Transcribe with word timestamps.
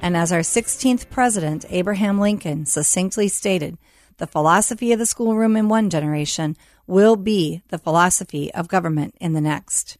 And 0.00 0.16
as 0.16 0.32
our 0.32 0.40
16th 0.40 1.08
president, 1.10 1.64
Abraham 1.70 2.18
Lincoln, 2.18 2.66
succinctly 2.66 3.28
stated, 3.28 3.78
the 4.18 4.26
philosophy 4.26 4.92
of 4.92 4.98
the 4.98 5.06
schoolroom 5.06 5.56
in 5.56 5.68
one 5.68 5.90
generation 5.90 6.56
will 6.86 7.16
be 7.16 7.62
the 7.68 7.78
philosophy 7.78 8.52
of 8.54 8.68
government 8.68 9.14
in 9.20 9.32
the 9.32 9.40
next. 9.40 9.96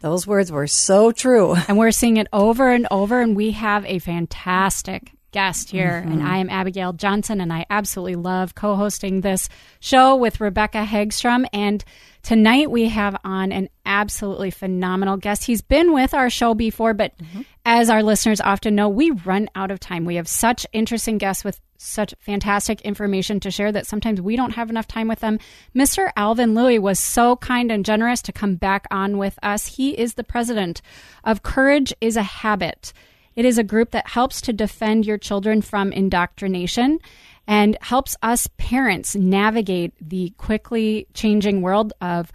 Those 0.00 0.26
words 0.26 0.52
were 0.52 0.66
so 0.66 1.12
true. 1.12 1.56
And 1.68 1.78
we're 1.78 1.90
seeing 1.90 2.16
it 2.16 2.28
over 2.32 2.70
and 2.70 2.86
over, 2.90 3.20
and 3.20 3.36
we 3.36 3.52
have 3.52 3.84
a 3.86 3.98
fantastic 3.98 5.12
guest 5.32 5.70
here. 5.70 6.00
Mm-hmm. 6.02 6.12
And 6.12 6.22
I 6.22 6.38
am 6.38 6.48
Abigail 6.48 6.92
Johnson, 6.92 7.40
and 7.40 7.52
I 7.52 7.66
absolutely 7.68 8.14
love 8.14 8.54
co 8.54 8.76
hosting 8.76 9.20
this 9.20 9.48
show 9.80 10.14
with 10.14 10.40
Rebecca 10.40 10.84
Hagstrom. 10.84 11.46
And 11.52 11.84
tonight 12.24 12.70
we 12.70 12.88
have 12.88 13.16
on 13.22 13.52
an 13.52 13.68
absolutely 13.86 14.50
phenomenal 14.50 15.16
guest. 15.16 15.44
He's 15.44 15.62
been 15.62 15.92
with 15.92 16.12
our 16.14 16.28
show 16.30 16.54
before, 16.54 16.94
but 16.94 17.16
Mm-hmm. 17.18 17.42
as 17.64 17.88
our 17.90 18.02
listeners 18.02 18.40
often 18.40 18.74
know, 18.74 18.88
we 18.88 19.10
run 19.10 19.48
out 19.54 19.70
of 19.70 19.78
time. 19.78 20.04
We 20.04 20.16
have 20.16 20.26
such 20.26 20.66
interesting 20.72 21.18
guests 21.18 21.44
with 21.44 21.60
such 21.76 22.14
fantastic 22.18 22.80
information 22.80 23.40
to 23.40 23.50
share 23.50 23.70
that 23.72 23.86
sometimes 23.86 24.20
we 24.20 24.36
don't 24.36 24.52
have 24.54 24.70
enough 24.70 24.86
time 24.88 25.06
with 25.06 25.20
them. 25.20 25.38
Mr. 25.76 26.10
Alvin 26.16 26.54
Lui 26.54 26.78
was 26.78 26.98
so 26.98 27.36
kind 27.36 27.70
and 27.70 27.84
generous 27.84 28.22
to 28.22 28.32
come 28.32 28.54
back 28.56 28.86
on 28.90 29.18
with 29.18 29.38
us. 29.42 29.76
He 29.76 29.90
is 29.98 30.14
the 30.14 30.24
president 30.24 30.80
of 31.24 31.42
Courage 31.42 31.92
is 32.00 32.16
a 32.16 32.22
Habit. 32.22 32.92
It 33.36 33.44
is 33.44 33.58
a 33.58 33.64
group 33.64 33.90
that 33.90 34.08
helps 34.08 34.40
to 34.42 34.52
defend 34.52 35.04
your 35.06 35.18
children 35.18 35.60
from 35.60 35.92
indoctrination 35.92 37.00
and 37.46 37.76
helps 37.80 38.16
us 38.22 38.48
parents 38.56 39.14
navigate 39.14 39.92
the 40.00 40.32
quickly 40.36 41.06
changing 41.14 41.62
world 41.62 41.92
of 42.00 42.32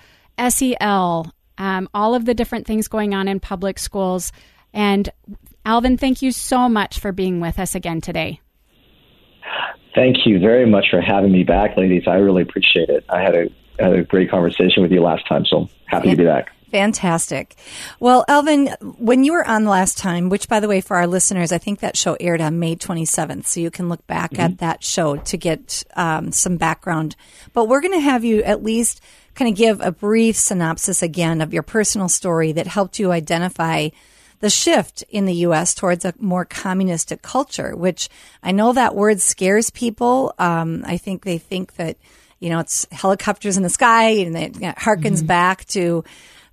SEL, 0.50 1.34
um, 1.58 1.90
all 1.94 2.16
of 2.16 2.26
the 2.26 2.34
different 2.34 2.68
things 2.68 2.88
going 2.88 3.14
on 3.14 3.28
in 3.28 3.40
public 3.40 3.80
schools. 3.80 4.32
And 4.74 5.10
Alvin, 5.66 5.98
thank 5.98 6.22
you 6.22 6.32
so 6.32 6.70
much 6.70 7.00
for 7.00 7.12
being 7.12 7.40
with 7.40 7.60
us 7.60 7.76
again 7.76 8.02
today. 8.02 8.40
Thank 9.96 10.26
you 10.26 10.40
very 10.40 10.66
much 10.66 10.86
for 10.92 11.02
having 11.02 11.32
me 11.32 11.44
back, 11.44 11.76
ladies. 11.76 12.04
I 12.08 12.16
really 12.16 12.44
appreciate 12.44 12.90
it. 12.90 13.04
I 13.10 13.22
had 13.22 13.36
a, 13.36 13.50
had 13.80 13.94
a 13.94 14.04
great 14.04 14.30
conversation 14.30 14.84
with 14.84 14.92
you 14.92 15.02
last 15.02 15.28
time, 15.28 15.46
so 15.46 15.68
happy 15.86 16.12
to 16.12 16.16
be 16.16 16.26
back. 16.26 16.52
Fantastic. 16.72 17.56
Well, 18.00 18.26
Elvin, 18.28 18.68
when 18.98 19.24
you 19.24 19.34
were 19.34 19.48
on 19.48 19.66
last 19.66 19.98
time, 19.98 20.30
which 20.30 20.48
by 20.48 20.60
the 20.60 20.68
way, 20.68 20.82
for 20.82 20.98
our 20.98 21.08
listeners, 21.08 21.52
I 21.52 21.58
think 21.58 21.80
that 21.80 21.98
show 21.98 22.16
aired 22.20 22.42
on 22.42 22.60
May 22.60 22.76
27th. 22.76 23.46
So 23.46 23.60
you 23.60 23.72
can 23.72 23.90
look 23.90 24.06
back 24.08 24.38
at 24.38 24.60
that 24.60 24.84
show 24.84 25.16
to 25.18 25.38
get 25.38 25.84
um, 25.96 26.32
some 26.32 26.58
background. 26.58 27.16
But 27.54 27.68
we're 27.68 27.82
going 27.82 27.94
to 27.94 28.00
have 28.00 28.24
you 28.24 28.44
at 28.44 28.64
least 28.64 29.02
kind 29.36 29.50
of 29.50 29.58
give 29.58 29.82
a 29.82 29.92
brief 29.92 30.36
synopsis 30.36 31.02
again 31.02 31.42
of 31.42 31.54
your 31.54 31.64
personal 31.64 32.10
story 32.10 32.52
that 32.52 32.68
helped 32.68 33.00
you 33.00 33.12
identify 33.12 33.90
the 34.40 34.50
shift 34.50 35.04
in 35.10 35.26
the 35.26 35.34
U.S. 35.36 35.74
towards 35.74 36.06
a 36.06 36.14
more 36.20 36.46
communistic 36.46 37.22
culture, 37.22 37.76
which 37.76 38.10
I 38.42 38.52
know 38.52 38.74
that 38.74 38.96
word 38.96 39.22
scares 39.22 39.70
people. 39.70 40.34
Um, 40.40 40.84
I 40.86 40.98
think 40.98 41.24
they 41.24 41.38
think 41.38 41.76
that, 41.76 41.98
you 42.40 42.50
know, 42.50 42.60
it's 42.60 42.88
helicopters 42.92 43.58
in 43.58 43.64
the 43.64 43.70
sky 43.70 44.10
and 44.10 44.38
it 44.38 44.54
harkens 44.54 45.26
back 45.26 45.66
to 45.68 46.04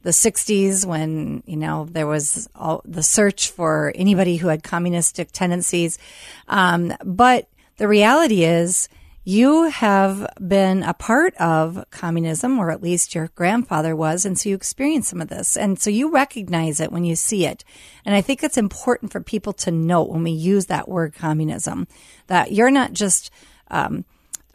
the 0.06 0.12
60s 0.12 0.86
when, 0.86 1.42
you 1.46 1.56
know, 1.56 1.88
there 1.90 2.06
was 2.06 2.48
all 2.54 2.80
the 2.84 3.02
search 3.02 3.50
for 3.50 3.92
anybody 3.96 4.36
who 4.36 4.46
had 4.46 4.62
communistic 4.62 5.32
tendencies. 5.32 5.98
Um, 6.46 6.94
but 7.04 7.48
the 7.78 7.88
reality 7.88 8.44
is, 8.44 8.88
you 9.24 9.64
have 9.64 10.24
been 10.46 10.84
a 10.84 10.94
part 10.94 11.34
of 11.38 11.84
communism, 11.90 12.60
or 12.60 12.70
at 12.70 12.84
least 12.84 13.16
your 13.16 13.32
grandfather 13.34 13.96
was, 13.96 14.24
and 14.24 14.38
so 14.38 14.48
you 14.48 14.54
experienced 14.54 15.10
some 15.10 15.20
of 15.20 15.26
this. 15.26 15.56
And 15.56 15.76
so 15.76 15.90
you 15.90 16.12
recognize 16.12 16.78
it 16.78 16.92
when 16.92 17.04
you 17.04 17.16
see 17.16 17.44
it. 17.44 17.64
And 18.04 18.14
I 18.14 18.20
think 18.20 18.44
it's 18.44 18.56
important 18.56 19.10
for 19.10 19.20
people 19.20 19.52
to 19.54 19.72
note 19.72 20.10
when 20.10 20.22
we 20.22 20.30
use 20.30 20.66
that 20.66 20.88
word 20.88 21.14
communism 21.14 21.88
that 22.28 22.52
you're 22.52 22.70
not 22.70 22.92
just 22.92 23.32
um, 23.72 24.04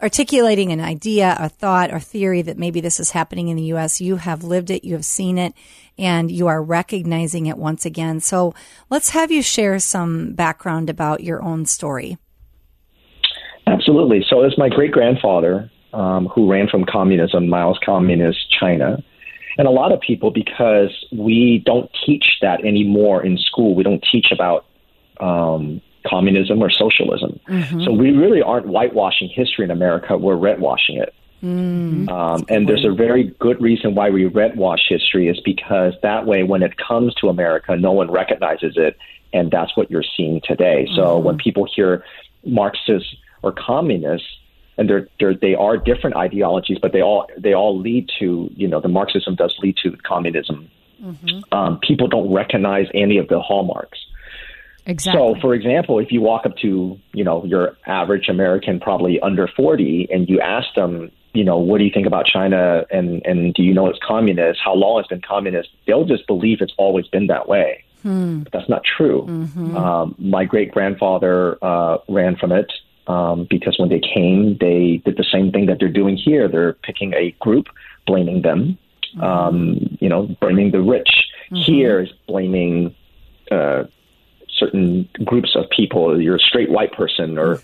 articulating 0.02 0.72
an 0.72 0.82
idea, 0.82 1.36
a 1.40 1.50
thought, 1.50 1.92
or 1.92 2.00
theory 2.00 2.42
that 2.42 2.58
maybe 2.58 2.82
this 2.82 3.00
is 3.00 3.12
happening 3.12 3.50
in 3.50 3.58
the 3.58 3.64
U.S. 3.64 4.02
You 4.02 4.16
have 4.16 4.44
lived 4.44 4.70
it, 4.70 4.84
you 4.84 4.94
have 4.94 5.06
seen 5.06 5.38
it, 5.38 5.54
and 5.98 6.32
you 6.32 6.48
are 6.48 6.62
recognizing 6.62 7.46
it 7.46 7.58
once 7.58 7.86
again. 7.86 8.20
So 8.20 8.54
let's 8.90 9.12
have 9.12 9.32
you 9.32 9.42
share 9.42 9.80
some 9.80 10.34
background 10.34 10.90
about 10.90 11.24
your 11.24 11.42
own 11.44 11.66
story. 11.66 12.18
Absolutely. 13.68 14.26
So, 14.28 14.44
it's 14.44 14.58
my 14.58 14.70
great 14.70 14.92
grandfather 14.92 15.72
um, 15.94 16.28
who 16.28 16.52
ran 16.52 16.68
from 16.68 16.84
communism, 16.86 17.48
Mao's 17.48 17.80
communist 17.86 18.40
China. 18.60 19.04
And 19.58 19.68
a 19.68 19.72
lot 19.72 19.92
of 19.92 20.00
people, 20.02 20.32
because 20.32 20.90
we 21.12 21.62
don't 21.66 21.90
teach 22.06 22.26
that 22.42 22.66
anymore 22.66 23.26
in 23.26 23.38
school, 23.38 23.76
we 23.76 23.84
don't 23.84 24.04
teach 24.12 24.28
about 24.32 24.66
um, 25.20 25.82
communism 26.08 26.62
or 26.62 26.70
socialism. 26.70 27.40
So, 27.86 27.92
we 27.92 28.12
really 28.12 28.42
aren't 28.42 28.68
whitewashing 28.68 29.30
history 29.34 29.66
in 29.66 29.72
America, 29.72 30.18
we're 30.18 30.36
redwashing 30.36 31.02
it. 31.02 31.14
Um, 32.10 32.46
and 32.50 32.70
there's 32.70 32.86
a 32.86 32.92
very 32.92 33.24
good 33.40 33.60
reason 33.62 33.96
why 33.96 34.10
we 34.12 34.26
redwash 34.26 34.82
history 34.88 35.28
is 35.28 35.40
because 35.40 35.94
that 36.04 36.26
way, 36.28 36.44
when 36.44 36.62
it 36.62 36.78
comes 36.78 37.16
to 37.16 37.30
America, 37.30 37.76
no 37.76 37.92
one 37.92 38.12
recognizes 38.12 38.74
it, 38.78 38.98
and 39.34 39.50
that's 39.50 39.76
what 39.76 39.90
you're 39.90 40.04
seeing 40.16 40.42
today. 40.44 40.88
So 40.96 41.18
when 41.18 41.38
people 41.38 41.66
hear 41.76 42.04
Marxists 42.46 43.16
or 43.42 43.52
communists, 43.52 44.28
and 44.78 44.90
they're, 44.90 45.08
they're 45.20 45.34
they 45.34 45.56
are 45.56 45.78
different 45.78 46.16
ideologies, 46.16 46.78
but 46.80 46.92
they 46.94 47.02
all 47.02 47.28
they 47.38 47.54
all 47.54 47.78
lead 47.80 48.10
to 48.20 48.50
you 48.56 48.68
know 48.68 48.80
the 48.80 48.88
Marxism 48.88 49.36
does 49.36 49.56
lead 49.60 49.78
to 49.84 49.96
communism. 49.98 50.70
Um, 51.52 51.80
people 51.80 52.08
don't 52.08 52.32
recognize 52.32 52.88
any 52.94 53.18
of 53.18 53.28
the 53.28 53.40
hallmarks. 53.42 54.00
Exactly. 54.86 55.36
So, 55.36 55.40
for 55.42 55.54
example, 55.54 56.00
if 56.00 56.12
you 56.12 56.22
walk 56.22 56.46
up 56.46 56.58
to 56.58 57.00
you 57.14 57.24
know 57.24 57.44
your 57.46 57.78
average 57.86 58.30
American, 58.30 58.80
probably 58.80 59.20
under 59.20 59.48
forty, 59.48 60.08
and 60.12 60.28
you 60.28 60.40
ask 60.40 60.74
them, 60.76 61.12
you 61.34 61.44
know, 61.44 61.58
what 61.58 61.78
do 61.78 61.84
you 61.84 61.92
think 61.94 62.08
about 62.08 62.26
China, 62.26 62.86
and 62.90 63.22
and 63.26 63.54
do 63.54 63.64
you 63.64 63.74
know 63.74 63.88
it's 63.88 64.00
communist? 64.06 64.60
How 64.64 64.74
long 64.74 65.00
it's 65.00 65.10
been 65.10 65.22
communist? 65.22 65.70
They'll 65.86 66.06
just 66.06 66.26
believe 66.28 66.62
it's 66.62 66.74
always 66.78 67.08
been 67.08 67.28
that 67.28 67.48
way. 67.48 67.84
But 68.44 68.52
that's 68.52 68.70
not 68.70 68.82
true. 68.84 69.28
Um, 69.78 70.16
my 70.18 70.46
great 70.46 70.72
grandfather 70.72 71.64
uh, 71.64 72.00
ran 72.10 72.36
from 72.36 72.52
it 72.52 72.72
um, 73.06 73.46
because 73.48 73.78
when 73.78 73.90
they 73.90 74.00
came, 74.00 74.58
they 74.60 75.02
did 75.06 75.18
the 75.18 75.26
same 75.32 75.52
thing 75.52 75.68
that 75.68 75.78
they're 75.80 75.88
doing 75.88 76.18
here. 76.18 76.48
They're 76.48 76.74
picking 76.74 77.14
a 77.14 77.32
group, 77.40 77.68
blaming 78.08 78.42
them. 78.42 78.80
Um, 79.22 79.98
you 80.00 80.08
know, 80.08 80.36
blaming 80.40 80.72
the 80.72 80.82
rich. 80.82 81.10
Here 81.54 82.00
is 82.02 82.10
blaming. 82.28 82.96
Uh, 83.52 83.84
certain 84.62 85.10
groups 85.26 85.56
of 85.56 85.66
people, 85.70 86.22
you're 86.22 86.38
a 86.38 86.40
straight 86.40 86.70
white 86.70 86.94
person 86.94 87.38
or 87.38 87.58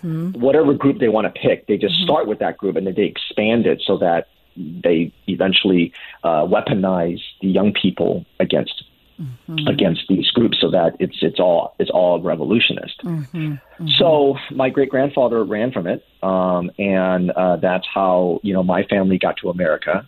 whatever 0.46 0.74
group 0.74 0.98
they 0.98 1.08
want 1.08 1.32
to 1.32 1.40
pick, 1.40 1.66
they 1.66 1.76
just 1.76 1.94
start 2.02 2.26
with 2.26 2.38
that 2.40 2.58
group 2.58 2.76
and 2.76 2.86
then 2.86 2.94
they 2.94 3.04
expand 3.04 3.66
it 3.66 3.82
so 3.86 3.96
that 3.98 4.28
they 4.56 5.12
eventually 5.26 5.92
uh, 6.24 6.44
weaponize 6.44 7.20
the 7.40 7.48
young 7.48 7.72
people 7.72 8.26
against 8.40 8.84
mm-hmm. 9.20 9.66
against 9.66 10.02
these 10.08 10.30
groups, 10.30 10.58
so 10.60 10.70
that 10.70 10.96
it's 10.98 11.16
it's 11.22 11.40
all 11.40 11.74
it's 11.78 11.90
all 11.90 12.20
revolutionist. 12.20 13.00
Mm-hmm. 13.04 13.38
Mm-hmm. 13.52 13.88
So 13.88 14.36
my 14.50 14.70
great 14.70 14.90
grandfather 14.90 15.44
ran 15.44 15.72
from 15.72 15.86
it, 15.86 16.04
um, 16.22 16.70
and 16.78 17.30
uh, 17.30 17.56
that's 17.56 17.86
how 17.92 18.40
you 18.42 18.52
know 18.52 18.62
my 18.62 18.84
family 18.84 19.18
got 19.18 19.36
to 19.38 19.50
America. 19.50 20.06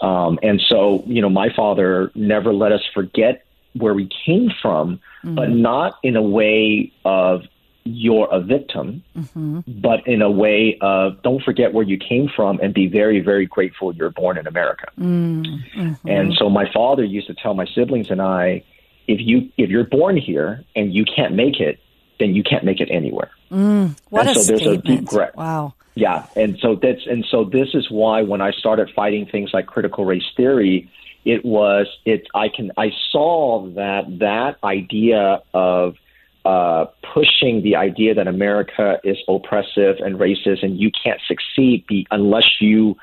Um, 0.00 0.38
and 0.42 0.60
so 0.60 1.02
you 1.06 1.22
know 1.22 1.30
my 1.30 1.48
father 1.54 2.10
never 2.14 2.52
let 2.52 2.72
us 2.72 2.82
forget 2.94 3.45
where 3.78 3.94
we 3.94 4.08
came 4.24 4.50
from, 4.62 5.00
but 5.22 5.48
mm-hmm. 5.48 5.62
not 5.62 5.98
in 6.02 6.16
a 6.16 6.22
way 6.22 6.92
of 7.04 7.42
you're 7.84 8.28
a 8.32 8.40
victim, 8.40 9.04
mm-hmm. 9.16 9.60
but 9.66 10.06
in 10.06 10.20
a 10.20 10.30
way 10.30 10.76
of 10.80 11.22
don't 11.22 11.42
forget 11.42 11.72
where 11.72 11.84
you 11.84 11.96
came 11.96 12.28
from 12.34 12.58
and 12.60 12.74
be 12.74 12.88
very, 12.88 13.20
very 13.20 13.46
grateful 13.46 13.94
you're 13.94 14.10
born 14.10 14.36
in 14.38 14.46
America. 14.46 14.86
Mm-hmm. 14.98 16.08
And 16.08 16.34
so 16.34 16.50
my 16.50 16.70
father 16.72 17.04
used 17.04 17.28
to 17.28 17.34
tell 17.34 17.54
my 17.54 17.66
siblings 17.74 18.10
and 18.10 18.20
I, 18.20 18.64
if 19.06 19.20
you 19.20 19.50
if 19.56 19.70
you're 19.70 19.84
born 19.84 20.16
here 20.16 20.64
and 20.74 20.92
you 20.92 21.04
can't 21.04 21.34
make 21.34 21.60
it, 21.60 21.78
then 22.18 22.34
you 22.34 22.42
can't 22.42 22.64
make 22.64 22.80
it 22.80 22.88
anywhere. 22.90 23.30
Mm, 23.50 23.96
what 24.08 24.26
and 24.26 24.36
a 24.36 24.40
so 24.40 24.46
there's 24.46 24.60
statement. 24.60 24.84
a 24.84 24.88
deep 24.88 25.00
regret. 25.00 25.36
Wow. 25.36 25.74
Yeah, 25.94 26.26
and 26.36 26.58
so 26.58 26.74
that's 26.74 27.06
and 27.06 27.24
so 27.30 27.44
this 27.44 27.68
is 27.72 27.90
why 27.90 28.22
when 28.22 28.40
I 28.40 28.50
started 28.50 28.90
fighting 28.94 29.26
things 29.26 29.50
like 29.54 29.66
critical 29.66 30.04
race 30.04 30.26
theory, 30.36 30.90
it 31.26 31.44
was 31.44 31.88
it 32.06 32.26
I 32.34 32.48
can 32.48 32.70
I 32.78 32.92
saw 33.10 33.66
that 33.74 34.20
that 34.20 34.56
idea 34.64 35.42
of 35.52 35.96
uh, 36.44 36.86
pushing 37.12 37.62
the 37.64 37.74
idea 37.74 38.14
that 38.14 38.28
America 38.28 39.00
is 39.02 39.18
oppressive 39.28 39.96
and 39.98 40.16
racist, 40.20 40.62
and 40.62 40.78
you 40.78 40.92
can't 40.92 41.20
succeed 41.26 41.84
be, 41.88 42.06
unless 42.12 42.48
you 42.60 42.96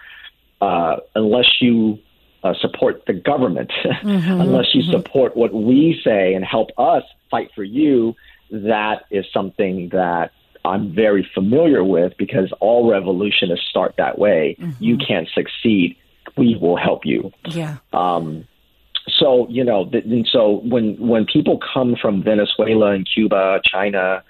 uh, 0.62 0.96
unless 1.14 1.62
you 1.62 2.00
uh, 2.44 2.54
support 2.62 3.04
the 3.06 3.14
government, 3.14 3.72
mm-hmm, 3.84 4.42
unless 4.42 4.74
you 4.74 4.82
mm-hmm. 4.82 4.92
support 4.92 5.36
what 5.36 5.54
we 5.54 6.00
say 6.04 6.34
and 6.34 6.46
help 6.46 6.70
us 6.78 7.04
fight 7.30 7.52
for 7.54 7.64
you. 7.64 8.16
That 8.52 9.04
is 9.12 9.26
something 9.34 9.90
that 9.90 10.32
I'm 10.64 10.96
very 10.96 11.28
familiar 11.34 11.84
with 11.84 12.14
because 12.18 12.54
all 12.62 12.90
revolutionists 12.90 13.68
start 13.68 13.96
that 13.98 14.18
way. 14.18 14.56
Mm-hmm. 14.58 14.84
You 14.84 14.98
can't 14.98 15.28
succeed. 15.34 15.98
We 16.38 16.58
will 16.60 16.78
help 16.78 17.06
you. 17.06 17.32
Yeah. 17.46 17.78
Um, 17.92 18.48
so 19.08 19.48
you 19.50 19.64
know, 19.64 19.90
and 19.92 20.28
so 20.32 20.62
when 20.64 20.96
when 20.98 21.26
people 21.26 21.60
come 21.74 21.96
from 22.02 22.24
Venezuela 22.24 22.92
and 22.92 23.08
Cuba, 23.12 23.62
China, 23.64 24.24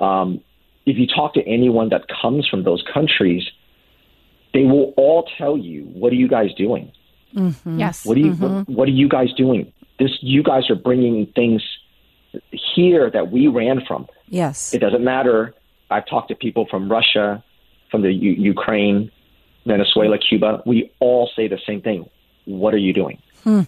um, 0.00 0.40
if 0.86 0.96
you 0.96 1.06
talk 1.06 1.34
to 1.34 1.46
anyone 1.46 1.88
that 1.90 2.06
comes 2.08 2.48
from 2.48 2.64
those 2.64 2.82
countries, 2.92 3.44
they 4.54 4.64
will 4.64 4.94
all 4.96 5.28
tell 5.36 5.56
you, 5.56 5.84
"What 5.84 6.12
are 6.12 6.16
you 6.16 6.28
guys 6.28 6.54
doing? 6.54 6.92
Mm-hmm. 7.34 7.78
Yes. 7.78 8.04
What 8.04 8.16
are 8.16 8.20
you 8.20 8.32
mm-hmm. 8.32 8.42
what, 8.42 8.68
what 8.68 8.88
are 8.88 8.92
you 8.92 9.08
guys 9.08 9.32
doing? 9.34 9.72
This 9.98 10.10
you 10.20 10.42
guys 10.42 10.70
are 10.70 10.76
bringing 10.76 11.26
things 11.34 11.62
here 12.50 13.10
that 13.10 13.30
we 13.30 13.48
ran 13.48 13.84
from. 13.86 14.06
Yes. 14.28 14.72
It 14.72 14.78
doesn't 14.78 15.04
matter. 15.04 15.54
I've 15.90 16.06
talked 16.06 16.28
to 16.28 16.34
people 16.34 16.66
from 16.70 16.90
Russia, 16.90 17.44
from 17.90 18.02
the 18.02 18.12
U- 18.12 18.32
Ukraine, 18.32 19.10
Venezuela, 19.66 20.18
Cuba. 20.18 20.62
We 20.66 20.92
all 21.00 21.30
say 21.34 21.48
the 21.48 21.58
same 21.66 21.80
thing. 21.80 22.08
What 22.44 22.74
are 22.74 22.78
you 22.78 22.92
doing? 22.92 23.18
Hmm. 23.44 23.62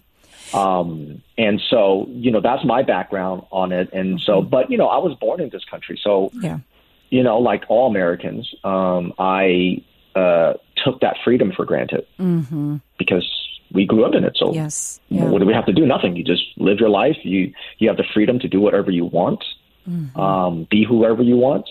Um, 0.52 1.22
and 1.36 1.60
so, 1.68 2.06
you 2.10 2.30
know, 2.30 2.40
that's 2.40 2.64
my 2.64 2.82
background 2.82 3.42
on 3.50 3.72
it. 3.72 3.92
And 3.92 4.20
so, 4.20 4.40
mm-hmm. 4.40 4.50
but, 4.50 4.70
you 4.70 4.76
know, 4.76 4.88
I 4.88 4.98
was 4.98 5.16
born 5.18 5.40
in 5.40 5.50
this 5.50 5.64
country. 5.64 5.98
So, 6.02 6.30
yeah. 6.34 6.58
you 7.10 7.22
know, 7.22 7.38
like 7.38 7.64
all 7.68 7.88
Americans, 7.88 8.54
um, 8.62 9.12
I 9.18 9.82
uh, 10.14 10.54
took 10.84 11.00
that 11.00 11.16
freedom 11.24 11.52
for 11.56 11.64
granted 11.64 12.06
mm-hmm. 12.18 12.76
because 12.98 13.28
we 13.72 13.84
grew 13.84 14.04
up 14.04 14.14
in 14.14 14.22
it. 14.24 14.36
So, 14.36 14.52
yes. 14.54 15.00
Yeah. 15.08 15.24
what 15.24 15.40
do 15.40 15.46
we 15.46 15.54
have 15.54 15.66
to 15.66 15.72
do? 15.72 15.86
Nothing. 15.86 16.14
You 16.14 16.22
just 16.22 16.44
live 16.56 16.78
your 16.78 16.90
life. 16.90 17.16
You, 17.22 17.52
you 17.78 17.88
have 17.88 17.96
the 17.96 18.04
freedom 18.14 18.38
to 18.40 18.48
do 18.48 18.60
whatever 18.60 18.90
you 18.90 19.06
want, 19.06 19.42
mm-hmm. 19.88 20.18
um, 20.20 20.68
be 20.70 20.84
whoever 20.84 21.22
you 21.22 21.36
want. 21.36 21.68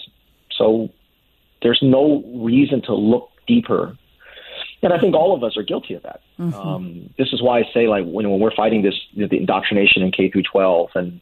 So, 0.58 0.90
there's 1.62 1.80
no 1.82 2.22
reason 2.36 2.82
to 2.84 2.94
look 2.94 3.30
deeper 3.48 3.98
and 4.84 4.94
I 4.94 5.00
think 5.00 5.16
all 5.16 5.34
of 5.34 5.44
us 5.44 5.56
are 5.58 5.64
guilty 5.64 5.94
of 5.94 6.04
that. 6.04 6.22
Mm-hmm. 6.38 6.60
Um, 6.60 7.10
this 7.18 7.32
is 7.32 7.42
why 7.42 7.60
I 7.60 7.64
say, 7.74 7.88
like, 7.88 8.06
when, 8.06 8.30
when 8.30 8.40
we're 8.40 8.56
fighting 8.56 8.82
this, 8.82 8.96
the 9.16 9.38
indoctrination 9.38 10.02
in 10.04 10.12
K 10.12 10.30
through 10.30 10.44
12 10.44 10.90
and, 10.96 11.22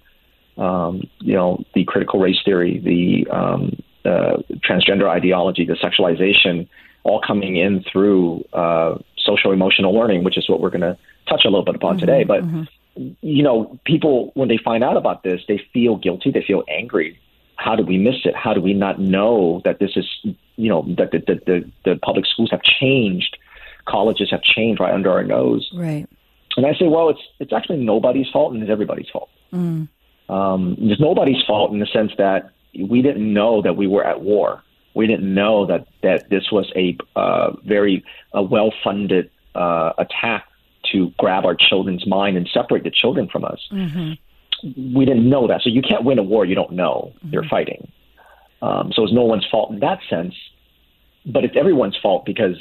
um, 0.57 1.03
you 1.19 1.33
know, 1.33 1.63
the 1.75 1.83
critical 1.85 2.19
race 2.19 2.39
theory, 2.43 2.79
the 2.79 3.29
um, 3.31 3.81
uh, 4.03 4.37
transgender 4.67 5.07
ideology, 5.07 5.65
the 5.65 5.73
sexualization, 5.73 6.67
all 7.03 7.21
coming 7.25 7.55
in 7.55 7.83
through 7.83 8.43
uh, 8.53 8.97
social 9.17 9.51
emotional 9.51 9.93
learning, 9.93 10.23
which 10.23 10.37
is 10.37 10.49
what 10.49 10.59
we're 10.59 10.69
going 10.69 10.81
to 10.81 10.97
touch 11.29 11.45
a 11.45 11.49
little 11.49 11.65
bit 11.65 11.75
upon 11.75 11.97
mm-hmm. 11.97 12.05
today. 12.05 12.23
But, 12.23 12.43
mm-hmm. 12.43 13.09
you 13.21 13.43
know, 13.43 13.79
people, 13.85 14.31
when 14.33 14.49
they 14.49 14.57
find 14.57 14.83
out 14.83 14.97
about 14.97 15.23
this, 15.23 15.41
they 15.47 15.61
feel 15.71 15.97
guilty, 15.97 16.31
they 16.31 16.43
feel 16.45 16.63
angry. 16.67 17.19
How 17.57 17.75
did 17.75 17.87
we 17.87 17.99
miss 17.99 18.25
it? 18.25 18.35
How 18.35 18.55
do 18.55 18.61
we 18.61 18.73
not 18.73 18.99
know 18.99 19.61
that 19.65 19.77
this 19.77 19.91
is, 19.95 20.07
you 20.55 20.67
know, 20.67 20.83
that 20.97 21.11
the, 21.11 21.19
the, 21.19 21.35
the, 21.45 21.71
the 21.85 21.99
public 22.01 22.25
schools 22.25 22.49
have 22.49 22.63
changed 22.63 23.37
colleges 23.85 24.29
have 24.31 24.41
changed 24.41 24.79
right 24.79 24.93
under 24.93 25.11
our 25.11 25.23
nose. 25.23 25.69
Right. 25.73 26.07
And 26.57 26.65
I 26.65 26.73
say, 26.73 26.87
well, 26.87 27.09
it's 27.09 27.21
it's 27.39 27.53
actually 27.53 27.77
nobody's 27.77 28.29
fault 28.29 28.53
and 28.53 28.61
it's 28.61 28.71
everybody's 28.71 29.09
fault. 29.09 29.29
Mm. 29.53 29.87
Um, 30.29 30.75
it's 30.79 31.01
nobody's 31.01 31.43
fault 31.45 31.71
in 31.71 31.79
the 31.79 31.85
sense 31.87 32.11
that 32.17 32.51
we 32.77 33.01
didn't 33.01 33.33
know 33.33 33.61
that 33.61 33.75
we 33.75 33.87
were 33.87 34.05
at 34.05 34.21
war. 34.21 34.63
We 34.93 35.07
didn't 35.07 35.33
know 35.33 35.65
that 35.67 35.87
that 36.03 36.29
this 36.29 36.51
was 36.51 36.71
a 36.75 36.97
uh, 37.15 37.53
very 37.65 38.03
uh, 38.35 38.41
well 38.41 38.73
funded 38.83 39.29
uh, 39.55 39.93
attack 39.97 40.45
to 40.91 41.11
grab 41.17 41.45
our 41.45 41.55
children's 41.55 42.05
mind 42.07 42.37
and 42.37 42.49
separate 42.53 42.83
the 42.83 42.91
children 42.91 43.29
from 43.29 43.45
us. 43.45 43.61
Mm-hmm. 43.71 44.93
We 44.95 45.05
didn't 45.05 45.29
know 45.29 45.47
that. 45.47 45.61
So 45.61 45.69
you 45.69 45.81
can't 45.81 46.03
win 46.03 46.19
a 46.19 46.23
war 46.23 46.45
you 46.45 46.55
don't 46.55 46.73
know 46.73 47.13
mm-hmm. 47.17 47.29
you're 47.33 47.47
fighting. 47.47 47.91
Um, 48.61 48.91
so 48.93 49.03
it's 49.03 49.13
no 49.13 49.23
one's 49.23 49.45
fault 49.49 49.71
in 49.71 49.79
that 49.79 49.99
sense, 50.09 50.35
but 51.25 51.43
it's 51.43 51.55
everyone's 51.57 51.97
fault 51.97 52.25
because 52.25 52.57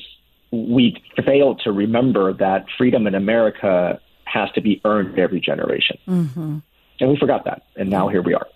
we 0.52 1.02
fail 1.25 1.55
to 1.64 1.73
remember 1.73 2.32
that 2.35 2.67
freedom 2.76 3.06
in 3.06 3.14
America 3.14 4.00
has 4.25 4.50
to 4.52 4.61
be 4.61 4.81
earned 4.85 5.19
every 5.19 5.41
generation. 5.41 5.99
Mm-hmm. 6.08 6.58
And 7.00 7.11
we 7.11 7.17
forgot 7.17 7.44
that. 7.44 7.62
And 7.76 7.91
now 7.91 8.08
here 8.08 8.23
we 8.23 8.35
are. 8.35 8.47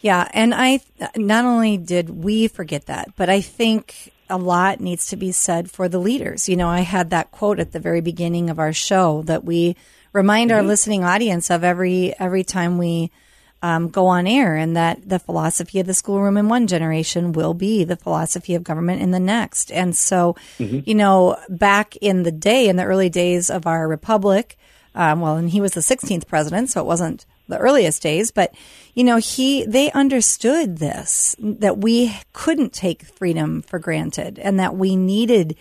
Yeah. 0.00 0.28
And 0.32 0.54
I, 0.54 0.80
not 1.16 1.44
only 1.44 1.76
did 1.76 2.10
we 2.10 2.48
forget 2.48 2.86
that, 2.86 3.14
but 3.16 3.28
I 3.28 3.40
think 3.40 4.12
a 4.30 4.36
lot 4.36 4.80
needs 4.80 5.08
to 5.08 5.16
be 5.16 5.32
said 5.32 5.70
for 5.70 5.88
the 5.88 5.98
leaders. 5.98 6.48
You 6.48 6.56
know, 6.56 6.68
I 6.68 6.80
had 6.80 7.10
that 7.10 7.30
quote 7.30 7.58
at 7.58 7.72
the 7.72 7.80
very 7.80 8.00
beginning 8.00 8.50
of 8.50 8.58
our 8.58 8.72
show 8.72 9.22
that 9.22 9.44
we 9.44 9.74
remind 10.12 10.50
mm-hmm. 10.50 10.58
our 10.58 10.62
listening 10.62 11.02
audience 11.02 11.50
of 11.50 11.64
every, 11.64 12.14
every 12.18 12.44
time 12.44 12.78
we, 12.78 13.10
um, 13.62 13.88
go 13.88 14.06
on 14.06 14.26
air, 14.26 14.56
and 14.56 14.76
that 14.76 15.08
the 15.08 15.18
philosophy 15.18 15.80
of 15.80 15.86
the 15.86 15.94
schoolroom 15.94 16.36
in 16.36 16.48
one 16.48 16.66
generation 16.66 17.32
will 17.32 17.54
be 17.54 17.84
the 17.84 17.96
philosophy 17.96 18.54
of 18.54 18.62
government 18.62 19.02
in 19.02 19.10
the 19.10 19.20
next. 19.20 19.72
And 19.72 19.96
so, 19.96 20.36
mm-hmm. 20.58 20.80
you 20.84 20.94
know, 20.94 21.36
back 21.48 21.96
in 21.96 22.22
the 22.22 22.32
day, 22.32 22.68
in 22.68 22.76
the 22.76 22.84
early 22.84 23.08
days 23.08 23.50
of 23.50 23.66
our 23.66 23.88
republic, 23.88 24.56
um, 24.94 25.20
well, 25.20 25.36
and 25.36 25.50
he 25.50 25.60
was 25.60 25.72
the 25.72 25.80
16th 25.80 26.26
president, 26.26 26.70
so 26.70 26.80
it 26.80 26.86
wasn't 26.86 27.24
the 27.48 27.58
earliest 27.58 28.02
days, 28.02 28.30
but 28.30 28.54
you 28.94 29.04
know, 29.04 29.16
he 29.16 29.64
they 29.64 29.90
understood 29.92 30.78
this 30.78 31.34
that 31.38 31.78
we 31.78 32.14
couldn't 32.32 32.72
take 32.72 33.04
freedom 33.04 33.62
for 33.62 33.78
granted, 33.78 34.38
and 34.38 34.60
that 34.60 34.76
we 34.76 34.96
needed 34.96 35.56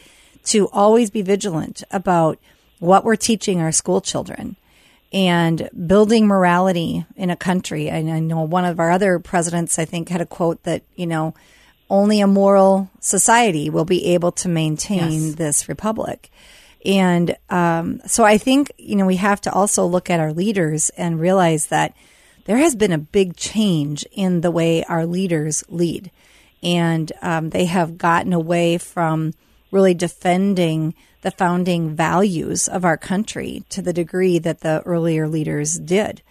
to 0.45 0.67
always 0.69 1.09
be 1.09 1.21
vigilant 1.21 1.83
about 1.91 2.39
what 2.79 3.03
we're 3.03 3.15
teaching 3.15 3.61
our 3.61 3.71
school 3.71 4.01
children 4.01 4.56
and 5.13 5.69
building 5.87 6.27
morality 6.27 7.05
in 7.15 7.29
a 7.29 7.35
country. 7.35 7.89
And 7.89 8.11
I 8.11 8.19
know 8.19 8.41
one 8.41 8.65
of 8.65 8.79
our 8.79 8.91
other 8.91 9.19
presidents, 9.19 9.79
I 9.79 9.85
think, 9.85 10.09
had 10.09 10.21
a 10.21 10.25
quote 10.25 10.63
that, 10.63 10.83
you 10.95 11.07
know, 11.07 11.33
only 11.89 12.19
a 12.19 12.27
moral 12.27 12.89
society 12.99 13.69
will 13.69 13.85
be 13.85 14.07
able 14.07 14.31
to 14.33 14.49
maintain 14.49 15.27
yes. 15.27 15.35
this 15.35 15.69
republic. 15.69 16.29
And 16.85 17.35
um, 17.49 18.01
so 18.05 18.23
I 18.23 18.37
think, 18.37 18.71
you 18.77 18.95
know, 18.95 19.05
we 19.05 19.15
have 19.17 19.41
to 19.41 19.51
also 19.51 19.85
look 19.85 20.09
at 20.09 20.19
our 20.19 20.33
leaders 20.33 20.89
and 20.91 21.19
realize 21.19 21.67
that 21.67 21.95
there 22.45 22.57
has 22.57 22.75
been 22.75 22.91
a 22.91 22.97
big 22.97 23.35
change 23.35 24.05
in 24.11 24.41
the 24.41 24.51
way 24.51 24.83
our 24.83 25.05
leaders 25.05 25.63
lead. 25.69 26.11
And 26.63 27.11
um, 27.21 27.49
they 27.49 27.65
have 27.65 27.97
gotten 27.97 28.33
away 28.33 28.77
from 28.77 29.33
really 29.71 29.93
defending 29.93 30.93
the 31.21 31.31
founding 31.31 31.95
values 31.95 32.67
of 32.67 32.85
our 32.85 32.97
country 32.97 33.63
to 33.69 33.81
the 33.81 33.93
degree 33.93 34.39
that 34.39 34.61
the 34.61 34.81
earlier 34.85 35.27
leaders 35.27 35.77
did. 35.77 36.21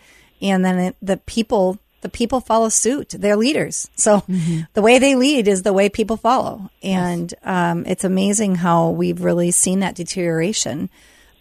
And 0.40 0.64
then 0.64 0.78
it, 0.78 0.96
the 1.02 1.16
people 1.16 1.78
the 2.02 2.08
people 2.08 2.40
follow 2.40 2.68
suit. 2.68 3.14
They're 3.18 3.36
leaders. 3.36 3.90
So 3.96 4.18
mm-hmm. 4.20 4.60
the 4.74 4.82
way 4.82 4.98
they 4.98 5.16
lead 5.16 5.48
is 5.48 5.62
the 5.62 5.72
way 5.72 5.88
people 5.88 6.16
follow. 6.16 6.70
And 6.82 7.32
yes. 7.32 7.40
um, 7.42 7.84
it's 7.84 8.04
amazing 8.04 8.56
how 8.56 8.90
we've 8.90 9.24
really 9.24 9.50
seen 9.50 9.80
that 9.80 9.96
deterioration 9.96 10.88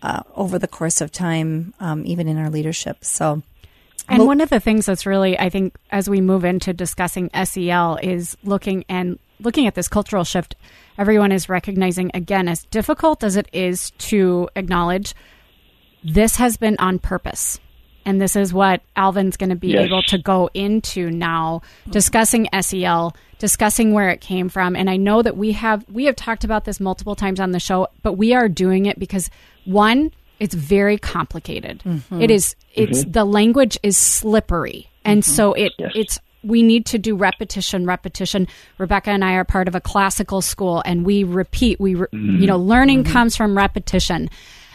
uh, 0.02 0.24
over 0.34 0.58
the 0.58 0.68
course 0.68 1.02
of 1.02 1.12
time, 1.12 1.74
um, 1.80 2.04
even 2.06 2.28
in 2.28 2.38
our 2.38 2.50
leadership. 2.50 3.04
So. 3.04 3.44
And 4.08 4.20
well, 4.20 4.28
one 4.28 4.42
of 4.42 4.50
the 4.50 4.60
things 4.60 4.86
that's 4.86 5.06
really, 5.06 5.38
I 5.38 5.50
think, 5.50 5.75
as 5.92 6.10
we 6.10 6.22
move 6.22 6.46
into 6.46 6.74
discussing 6.74 7.30
SEL, 7.44 8.00
is 8.02 8.38
looking 8.44 8.86
and 8.88 9.20
looking 9.40 9.68
at 9.68 9.75
this 9.75 9.88
cultural 9.88 10.24
shift, 10.24 10.56
everyone 10.98 11.32
is 11.32 11.50
recognizing 11.50 12.12
again, 12.14 12.48
as 12.48 12.64
difficult 12.66 13.24
as 13.24 13.36
it 13.36 13.48
is 13.54 13.92
to 13.92 14.50
acknowledge, 14.56 15.14
this 16.04 16.36
has 16.38 16.58
been 16.58 16.75
on 16.80 17.00
purpose. 17.00 17.60
And 18.08 18.22
this 18.22 18.36
is 18.36 18.54
what 18.54 18.82
Alvin's 18.96 19.36
going 19.36 19.50
to 19.50 19.56
be 19.56 19.70
Yes. 19.70 19.88
able 19.88 20.04
to 20.04 20.20
go 20.20 20.48
into 20.54 21.10
now, 21.10 21.62
discussing 21.90 22.48
SEL, 22.62 23.16
discussing 23.40 23.94
where 23.94 24.10
it 24.12 24.22
came 24.22 24.48
from. 24.48 24.75
And 24.75 24.92
I 24.92 24.98
know 24.98 25.24
that 25.24 25.36
we 25.36 25.54
have 25.54 25.84
we 25.92 26.06
have 26.06 26.16
talked 26.16 26.44
about 26.44 26.66
this 26.66 26.80
multiple 26.80 27.16
times 27.16 27.40
on 27.40 27.52
the 27.52 27.60
show, 27.60 27.88
but 28.04 28.14
we 28.14 28.34
are 28.34 28.48
doing 28.48 28.86
it 28.86 29.00
because 29.00 29.32
one, 29.66 30.12
it's 30.40 30.54
very 30.54 31.00
complicated. 31.00 31.82
Mm-hmm. 31.84 32.22
It 32.22 32.30
is 32.30 32.56
it's 32.75 33.02
mm-hmm. 33.02 33.12
the 33.12 33.25
language 33.25 33.80
is 33.82 33.98
slippery. 33.98 34.88
And 35.04 35.24
mm-hmm. 35.24 35.32
so 35.32 35.54
it 35.54 35.74
Yes. 35.80 35.92
it's 35.96 36.20
we 36.46 36.64
need 36.64 36.86
to 36.88 36.98
do 36.98 37.16
repetition 37.16 37.86
repetition. 37.86 38.48
Rebecca 38.78 39.10
and 39.10 39.24
i 39.24 39.34
are 39.34 39.44
part 39.44 39.68
of 39.68 39.75
a 39.75 39.82
classical 39.82 40.42
school 40.42 40.82
and 40.86 41.06
we 41.06 41.24
repeat 41.24 41.80
we 41.80 41.96
re- 41.96 42.08
mm-hmm. 42.14 42.40
you 42.40 42.48
know 42.48 42.58
learning 42.58 43.04
mm-hmm. 43.04 43.14
comes 43.14 43.36
from 43.36 43.58
repetition. 43.58 44.30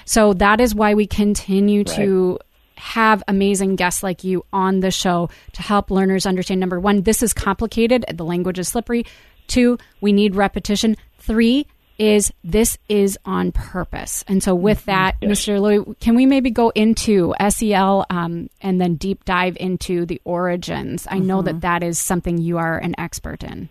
So 0.05 0.33
that 0.35 0.61
is 0.61 0.75
why 0.75 0.95
we 0.95 1.07
continue 1.07 1.85
to 1.85 2.39
have 2.77 3.23
amazing 3.29 3.77
guests 3.77 4.03
like 4.03 4.25
you 4.25 4.45
on 4.53 4.81
the 4.81 4.91
show 4.91 5.29
to 5.53 5.62
help 5.62 5.91
learners 5.91 6.25
understand 6.25 6.61
number 6.61 6.81
one 6.81 7.03
this 7.03 7.23
is 7.23 7.35
complicated 7.35 8.05
the 8.12 8.25
language 8.25 8.59
is 8.59 8.69
slippery. 8.69 9.05
Two 9.47 9.79
we 10.00 10.12
need 10.12 10.35
repetition. 10.35 10.97
Three 11.19 11.67
is 12.00 12.33
this 12.42 12.78
is 12.88 13.19
on 13.25 13.52
purpose. 13.52 14.25
And 14.26 14.42
so 14.42 14.54
with 14.54 14.85
that 14.87 15.21
mr 15.21 15.61
louis 15.61 15.95
can 16.00 16.14
we 16.14 16.25
maybe 16.26 16.50
go 16.50 16.71
into 16.71 17.35
sel 17.50 18.07
um, 18.11 18.49
and 18.61 18.80
then 18.80 18.95
deep 18.97 19.25
dive 19.25 19.57
into 19.61 20.07
the 20.07 20.21
origins? 20.25 21.07
I 21.11 21.19
know 21.19 21.42
that 21.42 21.61
that 21.61 21.83
is 21.83 21.99
something 21.99 22.38
you 22.38 22.59
are 22.59 22.78
an 22.78 22.95
expert 22.99 23.45
in. 23.45 23.69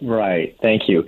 Right. 0.00 0.56
Thank 0.62 0.82
you. 0.88 1.04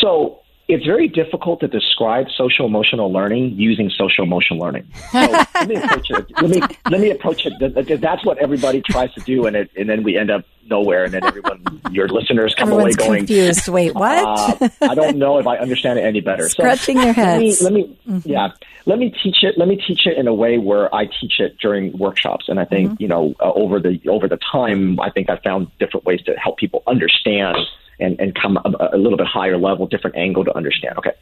So 0.00 0.40
it's 0.68 0.84
very 0.84 1.06
difficult 1.06 1.60
to 1.60 1.68
describe 1.68 2.26
social 2.36 2.66
emotional 2.66 3.12
learning 3.12 3.52
using 3.56 3.88
social 3.90 4.24
emotional 4.24 4.58
learning. 4.58 4.84
So 5.12 5.18
let 5.54 5.68
me 5.68 5.76
approach 5.76 6.10
it. 6.10 6.32
Let 6.40 6.50
me 6.50 6.60
let 6.90 7.00
me 7.00 7.10
approach 7.10 7.46
it. 7.46 7.52
th- 7.60 7.86
th- 7.86 8.00
That's 8.00 8.24
what 8.24 8.38
everybody 8.38 8.82
tries 8.82 9.12
to 9.14 9.20
do, 9.20 9.46
and 9.46 9.54
it, 9.54 9.70
and 9.76 9.88
then 9.88 10.02
we 10.02 10.16
end 10.18 10.30
up 10.30 10.44
nowhere, 10.68 11.04
and 11.04 11.14
then 11.14 11.24
everyone, 11.24 11.80
your 11.92 12.08
listeners, 12.08 12.52
come 12.58 12.68
Everyone's 12.70 12.96
away 12.96 13.06
going, 13.06 13.18
confused. 13.26 13.68
Wait, 13.68 13.94
what? 13.94 14.60
uh, 14.60 14.68
I 14.82 14.96
don't 14.96 15.16
know 15.18 15.38
if 15.38 15.46
I 15.46 15.58
understand 15.58 16.00
it 16.00 16.02
any 16.02 16.20
better. 16.20 16.48
So 16.48 16.54
Scratching 16.54 16.96
their 16.96 17.12
let 17.14 17.38
me, 17.38 17.46
heads. 17.50 17.62
let 17.62 17.72
me 17.72 17.96
yeah, 18.24 18.48
let 18.86 18.98
me 18.98 19.14
teach 19.22 19.44
it. 19.44 19.56
Let 19.56 19.68
me 19.68 19.76
teach 19.76 20.04
it 20.06 20.18
in 20.18 20.26
a 20.26 20.34
way 20.34 20.58
where 20.58 20.92
I 20.92 21.06
teach 21.06 21.38
it 21.38 21.58
during 21.58 21.96
workshops, 21.96 22.46
and 22.48 22.58
I 22.58 22.64
think 22.64 23.00
you 23.00 23.06
know 23.06 23.34
uh, 23.38 23.52
over 23.52 23.78
the 23.78 24.00
over 24.08 24.26
the 24.26 24.38
time, 24.50 24.98
I 24.98 25.10
think 25.10 25.30
I 25.30 25.36
found 25.36 25.68
different 25.78 26.04
ways 26.06 26.22
to 26.22 26.32
help 26.34 26.58
people 26.58 26.82
understand 26.88 27.56
and 27.98 28.18
and 28.20 28.34
come 28.34 28.58
a, 28.58 28.96
a 28.96 28.98
little 28.98 29.16
bit 29.16 29.26
higher 29.26 29.58
level, 29.58 29.86
different 29.86 30.16
angle 30.16 30.44
to 30.44 30.56
understand. 30.56 30.98
Okay, 30.98 31.12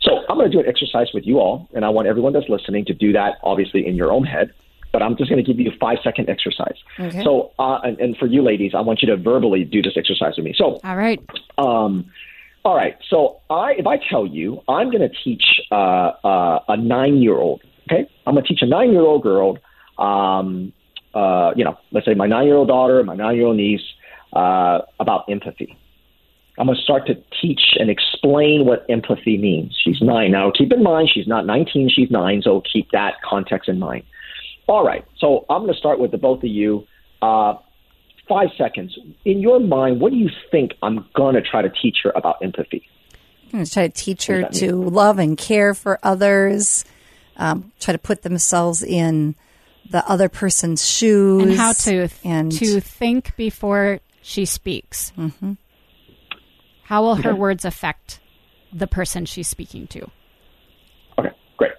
so 0.00 0.24
I'm 0.28 0.36
going 0.36 0.50
to 0.50 0.56
do 0.56 0.60
an 0.60 0.68
exercise 0.68 1.08
with 1.14 1.26
you 1.26 1.38
all, 1.38 1.68
and 1.74 1.84
I 1.84 1.88
want 1.88 2.08
everyone 2.08 2.32
that's 2.32 2.48
listening 2.48 2.84
to 2.86 2.94
do 2.94 3.12
that, 3.12 3.34
obviously 3.42 3.86
in 3.86 3.94
your 3.94 4.12
own 4.12 4.24
head. 4.24 4.52
But 4.92 5.02
I'm 5.02 5.16
just 5.16 5.28
going 5.28 5.44
to 5.44 5.52
give 5.52 5.58
you 5.58 5.72
a 5.72 5.76
five 5.78 5.98
second 6.04 6.28
exercise. 6.28 6.76
Okay. 7.00 7.24
So, 7.24 7.50
uh, 7.58 7.80
and, 7.82 7.98
and 7.98 8.16
for 8.16 8.26
you 8.26 8.42
ladies, 8.42 8.72
I 8.76 8.80
want 8.80 9.02
you 9.02 9.08
to 9.08 9.16
verbally 9.16 9.64
do 9.64 9.82
this 9.82 9.94
exercise 9.96 10.34
with 10.36 10.44
me. 10.44 10.54
So, 10.56 10.78
all 10.84 10.96
right 10.96 11.20
um, 11.58 12.12
all 12.64 12.74
right. 12.74 12.96
So 13.10 13.40
I, 13.50 13.72
if 13.76 13.86
I 13.86 13.98
tell 13.98 14.26
you, 14.26 14.62
I'm 14.68 14.90
going 14.90 15.02
to 15.08 15.14
teach 15.22 15.44
uh, 15.70 15.74
uh, 15.74 16.60
a 16.68 16.76
nine-year-old. 16.76 17.62
Okay, 17.90 18.08
I'm 18.26 18.34
going 18.34 18.44
to 18.44 18.48
teach 18.48 18.62
a 18.62 18.66
nine-year-old 18.66 19.22
girl. 19.22 19.58
Um, 19.98 20.72
uh, 21.12 21.52
you 21.54 21.64
know, 21.64 21.78
let's 21.92 22.06
say 22.06 22.14
my 22.14 22.26
nine-year-old 22.26 22.68
daughter, 22.68 23.02
my 23.04 23.14
nine-year-old 23.14 23.56
niece, 23.56 23.82
uh, 24.32 24.80
about 24.98 25.24
empathy. 25.28 25.76
I'm 26.58 26.66
going 26.66 26.76
to 26.76 26.82
start 26.82 27.06
to 27.08 27.14
teach 27.42 27.60
and 27.78 27.90
explain 27.90 28.64
what 28.64 28.86
empathy 28.88 29.36
means. 29.36 29.76
She's 29.82 30.00
nine 30.00 30.30
now. 30.30 30.52
Keep 30.56 30.72
in 30.72 30.82
mind, 30.82 31.10
she's 31.12 31.26
not 31.26 31.46
19; 31.46 31.90
she's 31.94 32.10
nine. 32.10 32.42
So 32.42 32.62
keep 32.72 32.90
that 32.92 33.14
context 33.28 33.68
in 33.68 33.78
mind. 33.78 34.04
All 34.66 34.84
right. 34.84 35.04
So 35.18 35.44
I'm 35.50 35.62
going 35.62 35.72
to 35.72 35.78
start 35.78 35.98
with 35.98 36.10
the 36.10 36.18
both 36.18 36.42
of 36.42 36.48
you. 36.48 36.86
Uh, 37.20 37.54
five 38.28 38.48
seconds. 38.56 38.96
In 39.24 39.40
your 39.40 39.60
mind, 39.60 40.00
what 40.00 40.10
do 40.10 40.16
you 40.16 40.30
think 40.50 40.72
I'm 40.82 41.06
going 41.14 41.34
to 41.34 41.42
try 41.42 41.62
to 41.62 41.70
teach 41.70 41.98
her 42.04 42.12
about 42.14 42.36
empathy? 42.42 42.86
I'm 43.46 43.58
going 43.58 43.64
to 43.64 43.70
try 43.70 43.88
to 43.88 43.92
teach 43.92 44.26
her 44.26 44.42
What 44.42 44.52
does 44.52 44.60
that 44.60 44.66
to 44.68 44.76
love 44.76 45.18
and 45.18 45.36
care 45.36 45.74
for 45.74 45.98
others, 46.02 46.84
um, 47.36 47.72
try 47.80 47.92
to 47.92 47.98
put 47.98 48.22
themselves 48.22 48.82
in 48.82 49.34
the 49.90 50.08
other 50.08 50.28
person's 50.28 50.86
shoes. 50.88 51.42
and 51.42 51.52
how 51.52 51.72
to 51.72 52.08
and 52.24 52.50
to 52.52 52.80
think 52.80 53.36
before 53.36 54.00
she 54.22 54.46
speaks 54.46 55.12
how 56.84 57.02
will 57.02 57.16
her 57.16 57.30
Okay. 57.30 57.38
words 57.38 57.64
affect 57.64 58.20
the 58.72 58.86
person 58.86 59.24
she's 59.24 59.48
speaking 59.48 59.86
to 59.88 60.10
Okay, 61.18 61.30
great. 61.56 61.72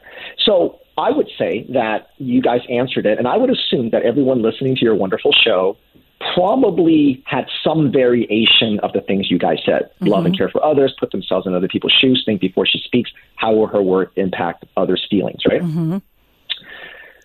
So 0.43 0.79
I 0.97 1.11
would 1.11 1.29
say 1.37 1.65
that 1.69 2.09
you 2.17 2.41
guys 2.41 2.61
answered 2.69 3.05
it, 3.05 3.17
and 3.17 3.27
I 3.27 3.37
would 3.37 3.49
assume 3.49 3.89
that 3.89 4.03
everyone 4.03 4.41
listening 4.41 4.75
to 4.75 4.81
your 4.81 4.95
wonderful 4.95 5.31
show 5.33 5.77
probably 6.33 7.21
had 7.25 7.45
some 7.63 7.91
variation 7.91 8.79
of 8.79 8.93
the 8.93 9.01
things 9.01 9.29
you 9.29 9.37
guys 9.37 9.57
said. 9.65 9.83
Mm-hmm. 9.95 10.07
Love 10.07 10.25
and 10.25 10.37
care 10.37 10.49
for 10.49 10.63
others, 10.63 10.95
put 10.97 11.11
themselves 11.11 11.45
in 11.45 11.53
other 11.53 11.67
people's 11.67 11.91
shoes, 11.99 12.23
think 12.25 12.39
before 12.39 12.65
she 12.65 12.79
speaks, 12.79 13.11
how 13.35 13.53
will 13.53 13.67
her 13.67 13.81
word 13.81 14.09
impact 14.15 14.65
others' 14.77 15.05
feelings, 15.09 15.41
right? 15.49 15.61
Mm-hmm. 15.61 15.97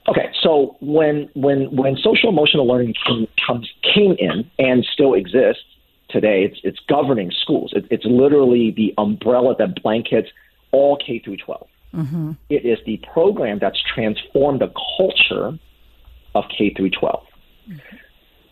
Okay, 0.08 0.30
so 0.42 0.76
when 0.80 1.28
when 1.34 1.74
when 1.74 1.96
social 1.96 2.30
emotional 2.30 2.66
learning 2.66 2.94
came, 3.06 3.28
comes 3.46 3.70
came 3.94 4.16
in 4.18 4.50
and 4.58 4.84
still 4.92 5.14
exists 5.14 5.62
today, 6.10 6.44
it's 6.44 6.60
it's 6.64 6.78
governing 6.88 7.30
schools. 7.30 7.72
It, 7.74 7.86
it's 7.90 8.04
literally 8.04 8.72
the 8.76 8.94
umbrella 8.98 9.54
that 9.58 9.82
blankets 9.82 10.28
all 10.72 10.96
K 10.96 11.18
through 11.18 11.38
12 11.38 11.66
mm-hmm. 11.94 12.32
It 12.48 12.64
is 12.64 12.78
the 12.86 13.00
program 13.12 13.58
that's 13.60 13.80
transformed 13.82 14.60
the 14.60 14.72
culture 14.96 15.58
of 16.34 16.44
K 16.56 16.72
through 16.74 16.90
12 16.90 17.24
mm-hmm. 17.68 17.96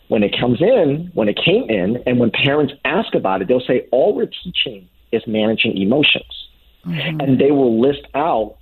When 0.08 0.22
it 0.22 0.34
comes 0.38 0.62
in, 0.62 1.10
when 1.12 1.28
it 1.28 1.38
came 1.44 1.68
in, 1.68 2.02
and 2.06 2.18
when 2.18 2.30
parents 2.30 2.72
ask 2.84 3.14
about 3.14 3.42
it, 3.42 3.48
they'll 3.48 3.60
say 3.60 3.86
all 3.92 4.14
we're 4.14 4.30
teaching 4.42 4.88
is 5.12 5.22
managing 5.26 5.76
emotions, 5.76 6.48
mm-hmm. 6.86 7.20
and 7.20 7.38
they 7.38 7.50
will 7.50 7.78
list 7.80 8.06
out 8.14 8.56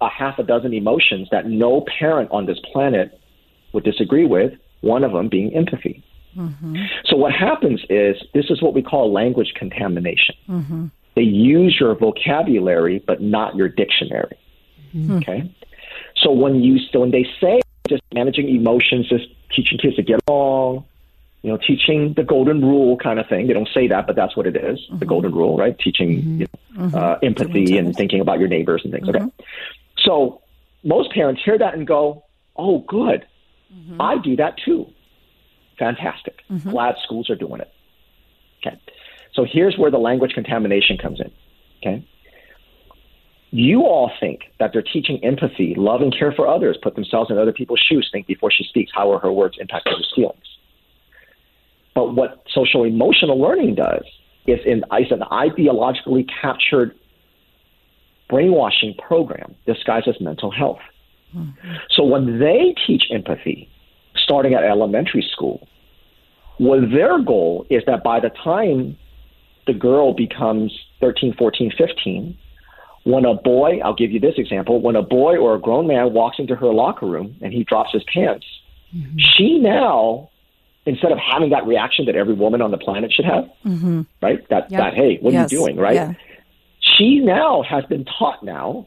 a 0.00 0.08
half 0.08 0.38
a 0.38 0.42
dozen 0.42 0.72
emotions 0.72 1.28
that 1.30 1.46
no 1.46 1.84
parent 1.98 2.30
on 2.30 2.46
this 2.46 2.58
planet 2.72 3.18
would 3.72 3.84
disagree 3.84 4.26
with, 4.26 4.52
one 4.80 5.04
of 5.04 5.12
them 5.12 5.28
being 5.28 5.54
empathy. 5.54 6.02
So, 7.04 7.16
what 7.16 7.32
happens 7.32 7.80
is 7.90 8.16
this 8.32 8.46
is 8.50 8.62
what 8.62 8.74
we 8.74 8.82
call 8.82 9.12
language 9.12 9.52
contamination. 9.54 10.34
They 11.14 11.22
use 11.22 11.76
your 11.78 11.94
vocabulary, 11.94 13.02
but 13.06 13.20
not 13.20 13.54
your 13.54 13.68
dictionary. 13.68 14.38
Okay? 15.18 15.54
So, 16.16 16.30
when, 16.32 16.62
you, 16.62 16.78
so 16.90 17.00
when 17.00 17.10
they 17.10 17.26
say 17.40 17.60
just 17.88 18.02
managing 18.14 18.48
emotions, 18.48 19.08
just 19.08 19.26
teaching 19.54 19.78
kids 19.78 19.96
to 19.96 20.02
get 20.02 20.20
along, 20.26 20.84
you 21.42 21.50
know, 21.50 21.58
teaching 21.58 22.14
the 22.14 22.22
golden 22.22 22.60
rule 22.62 22.96
kind 22.96 23.18
of 23.18 23.28
thing. 23.28 23.48
They 23.48 23.52
don't 23.52 23.68
say 23.74 23.88
that, 23.88 24.06
but 24.06 24.16
that's 24.16 24.36
what 24.36 24.46
it 24.46 24.56
is, 24.56 24.78
the 24.92 25.04
golden 25.04 25.34
rule, 25.34 25.56
right? 25.56 25.76
Teaching 25.78 26.40
you 26.40 26.46
know, 26.76 26.98
uh, 26.98 27.18
empathy 27.22 27.76
and 27.78 27.94
thinking 27.94 28.20
about 28.20 28.38
your 28.38 28.48
neighbors 28.48 28.82
and 28.84 28.92
things. 28.92 29.08
Okay. 29.08 29.24
So 29.98 30.40
most 30.84 31.12
parents 31.12 31.42
hear 31.44 31.58
that 31.58 31.74
and 31.74 31.86
go, 31.86 32.24
oh, 32.56 32.78
good. 32.80 33.26
I 33.98 34.18
do 34.18 34.36
that 34.36 34.58
too. 34.64 34.86
Fantastic. 35.78 36.42
Mm-hmm. 36.50 36.70
Glad 36.70 36.96
schools 37.02 37.30
are 37.30 37.36
doing 37.36 37.60
it. 37.60 37.72
Okay. 38.64 38.78
So 39.34 39.46
here's 39.50 39.76
where 39.76 39.90
the 39.90 39.98
language 39.98 40.32
contamination 40.32 40.98
comes 40.98 41.20
in. 41.20 41.32
Okay. 41.78 42.06
You 43.50 43.82
all 43.82 44.10
think 44.18 44.40
that 44.58 44.70
they're 44.72 44.82
teaching 44.82 45.22
empathy, 45.22 45.74
love 45.76 46.00
and 46.00 46.16
care 46.16 46.32
for 46.32 46.48
others, 46.48 46.78
put 46.82 46.94
themselves 46.94 47.30
in 47.30 47.36
other 47.36 47.52
people's 47.52 47.84
shoes, 47.86 48.08
think 48.10 48.26
before 48.26 48.50
she 48.50 48.64
speaks, 48.64 48.90
how 48.94 49.10
will 49.10 49.18
her 49.18 49.32
words 49.32 49.56
impact 49.60 49.88
others' 49.88 50.10
feelings. 50.14 50.44
But 51.94 52.14
what 52.14 52.44
social 52.54 52.84
emotional 52.84 53.38
learning 53.38 53.74
does 53.74 54.04
is, 54.46 54.60
in, 54.64 54.84
is 54.98 55.10
an 55.10 55.20
ideologically 55.30 56.26
captured 56.40 56.94
brainwashing 58.30 58.94
program 59.06 59.54
disguised 59.66 60.08
as 60.08 60.18
mental 60.18 60.50
health. 60.50 60.80
Mm-hmm. 61.36 61.72
So 61.90 62.04
when 62.04 62.38
they 62.38 62.74
teach 62.86 63.04
empathy, 63.10 63.68
starting 64.32 64.54
at 64.54 64.64
elementary 64.64 65.26
school, 65.30 65.68
well, 66.58 66.80
their 66.80 67.20
goal 67.22 67.66
is 67.68 67.82
that 67.86 68.02
by 68.02 68.18
the 68.18 68.30
time 68.30 68.96
the 69.66 69.74
girl 69.74 70.14
becomes 70.14 70.72
13, 71.00 71.34
14, 71.36 71.70
15, 71.76 72.38
when 73.04 73.24
a 73.24 73.34
boy, 73.34 73.80
I'll 73.84 73.94
give 73.94 74.10
you 74.10 74.20
this 74.20 74.34
example, 74.38 74.80
when 74.80 74.96
a 74.96 75.02
boy 75.02 75.36
or 75.36 75.54
a 75.54 75.60
grown 75.60 75.86
man 75.86 76.12
walks 76.14 76.38
into 76.38 76.54
her 76.56 76.72
locker 76.72 77.06
room 77.06 77.36
and 77.42 77.52
he 77.52 77.64
drops 77.64 77.90
his 77.92 78.04
pants, 78.04 78.46
mm-hmm. 78.94 79.16
she 79.18 79.58
now, 79.58 80.30
instead 80.86 81.12
of 81.12 81.18
having 81.18 81.50
that 81.50 81.66
reaction 81.66 82.06
that 82.06 82.16
every 82.16 82.34
woman 82.34 82.62
on 82.62 82.70
the 82.70 82.78
planet 82.78 83.12
should 83.12 83.24
have, 83.24 83.44
mm-hmm. 83.66 84.02
right? 84.22 84.48
That, 84.48 84.70
Yep. 84.70 84.80
that, 84.80 84.94
hey, 84.94 85.18
what 85.20 85.32
Yes. 85.32 85.52
are 85.52 85.54
you 85.54 85.60
doing, 85.60 85.76
right? 85.76 85.94
Yeah. 85.94 86.14
she 86.80 87.20
now 87.20 87.62
has 87.62 87.84
been 87.86 88.04
taught 88.04 88.42
now 88.42 88.86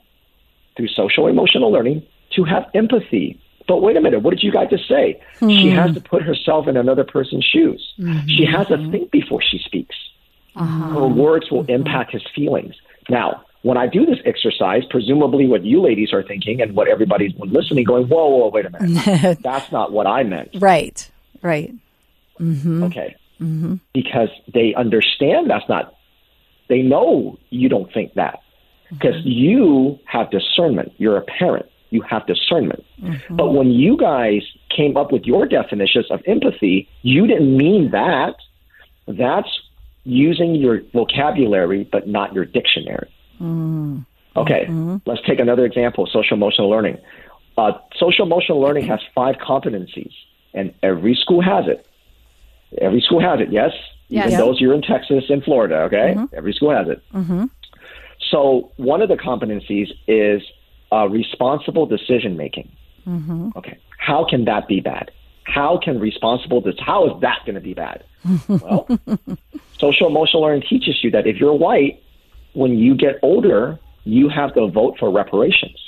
through 0.76 0.88
social 0.90 1.28
emotional 1.28 1.72
learning 1.72 2.04
to 2.36 2.44
have 2.44 2.66
empathy. 2.74 3.40
But 3.68 3.82
wait 3.82 3.98
a 3.98 4.02
minute, 4.02 4.22
what 4.22 4.32
did 4.32 4.44
you 4.44 4.52
guys 4.52 4.70
just 4.70 4.88
say? 4.88 5.22
She 5.40 5.70
has 5.70 5.94
to 5.96 6.02
put 6.02 6.22
herself 6.22 6.68
in 6.68 6.78
another 6.78 7.04
person's 7.04 7.46
shoes. 7.46 7.94
She 8.28 8.46
has 8.46 8.68
to 8.68 8.78
think 8.92 9.12
before 9.12 9.42
she 9.42 9.60
speaks. 9.60 9.96
Her 10.56 11.08
words 11.08 11.50
will 11.52 11.66
impact 11.66 12.12
his 12.12 12.24
feelings. 12.36 12.76
Now, 13.10 13.44
when 13.64 13.78
I 13.78 13.88
do 13.88 14.06
this 14.06 14.20
exercise, 14.26 14.84
presumably 14.90 15.48
what 15.48 15.66
you 15.66 15.82
ladies 15.82 16.14
are 16.14 16.22
thinking 16.22 16.62
and 16.62 16.76
what 16.76 16.88
everybody's 16.88 17.34
listening, 17.40 17.84
going, 17.84 18.08
whoa, 18.08 18.30
whoa, 18.30 18.50
wait 18.50 18.66
a 18.68 18.70
minute. 18.70 19.40
That's 19.44 19.72
not 19.72 19.92
what 19.92 20.06
I 20.06 20.22
meant. 20.24 20.50
Right. 20.60 21.10
Right. 21.42 21.74
Mm-hmm. 22.40 22.84
Okay. 22.84 23.16
Mm-hmm. 23.42 23.76
Because 23.94 24.30
they 24.54 24.76
understand 24.76 25.50
that's 25.50 25.68
not, 25.68 25.96
they 26.70 26.82
know 26.82 27.38
you 27.50 27.68
don't 27.68 27.92
think 27.92 28.14
that. 28.14 28.40
Because 28.90 29.16
you 29.24 30.00
have 30.06 30.30
discernment. 30.30 30.94
You're 30.98 31.18
a 31.18 31.24
parent. 31.24 31.66
You 31.90 32.02
have 32.02 32.26
discernment. 32.28 32.84
Mm-hmm. 33.02 33.36
But 33.36 33.52
when 33.54 33.72
you 33.72 33.98
guys 33.98 34.42
came 34.76 34.98
up 34.98 35.12
with 35.12 35.24
your 35.24 35.46
definitions 35.46 36.10
of 36.10 36.22
empathy, 36.26 36.90
you 37.02 37.28
didn't 37.28 37.56
mean 37.56 37.92
that. 37.92 38.36
That's 39.08 39.50
using 40.04 40.56
your 40.56 40.82
vocabulary, 40.94 41.88
but 41.92 42.08
not 42.08 42.34
your 42.34 42.46
dictionary. 42.46 43.12
Mm-hmm. 43.36 44.00
Okay, 44.38 44.66
mm-hmm. 44.66 44.98
let's 45.06 45.22
take 45.26 45.40
another 45.40 45.66
example 45.66 46.08
social 46.12 46.36
emotional 46.36 46.70
learning. 46.70 46.98
Uh, 47.58 47.72
social 47.96 48.26
emotional 48.26 48.60
learning 48.60 48.86
has 48.88 49.00
five 49.14 49.36
competencies, 49.36 50.12
and 50.54 50.74
every 50.84 51.16
school 51.16 51.42
has 51.42 51.66
it. 51.68 51.88
Every 52.82 53.00
school 53.02 53.22
has 53.22 53.40
it, 53.40 53.52
yes? 53.52 53.72
Even 54.10 54.38
those 54.38 54.60
you're 54.60 54.74
in 54.74 54.82
Texas 54.82 55.26
and 55.30 55.44
Florida, 55.44 55.84
okay? 55.84 56.16
Every 56.34 56.54
school 56.54 56.72
has 56.72 56.88
it. 56.88 57.02
So, 58.30 58.72
one 58.78 59.02
of 59.02 59.10
the 59.10 59.16
competencies 59.16 59.90
is 60.08 60.42
uh, 60.96 61.08
responsible 61.08 61.86
decision 61.86 62.38
making. 62.38 62.72
Okay, 63.56 63.78
how 64.00 64.26
can 64.28 64.46
that 64.46 64.68
be 64.68 64.80
bad? 64.80 65.12
How 65.44 65.78
can 65.84 66.00
responsible 66.00 66.60
this? 66.62 66.76
How 66.80 67.06
is 67.06 67.22
that 67.22 67.40
going 67.46 67.54
to 67.56 67.62
be 67.62 67.76
bad? 67.76 68.04
well, 68.48 68.88
social 69.80 70.08
emotional 70.08 70.42
learning 70.42 70.64
teaches 70.68 71.04
you 71.04 71.12
that 71.12 71.28
if 71.28 71.38
you're 71.38 71.54
white, 71.54 72.02
when 72.54 72.78
you 72.80 72.96
get 72.96 73.20
older, 73.22 73.78
you 74.06 74.30
have 74.30 74.56
to 74.56 74.68
vote 74.68 74.96
for 75.00 75.12
reparations. 75.12 75.80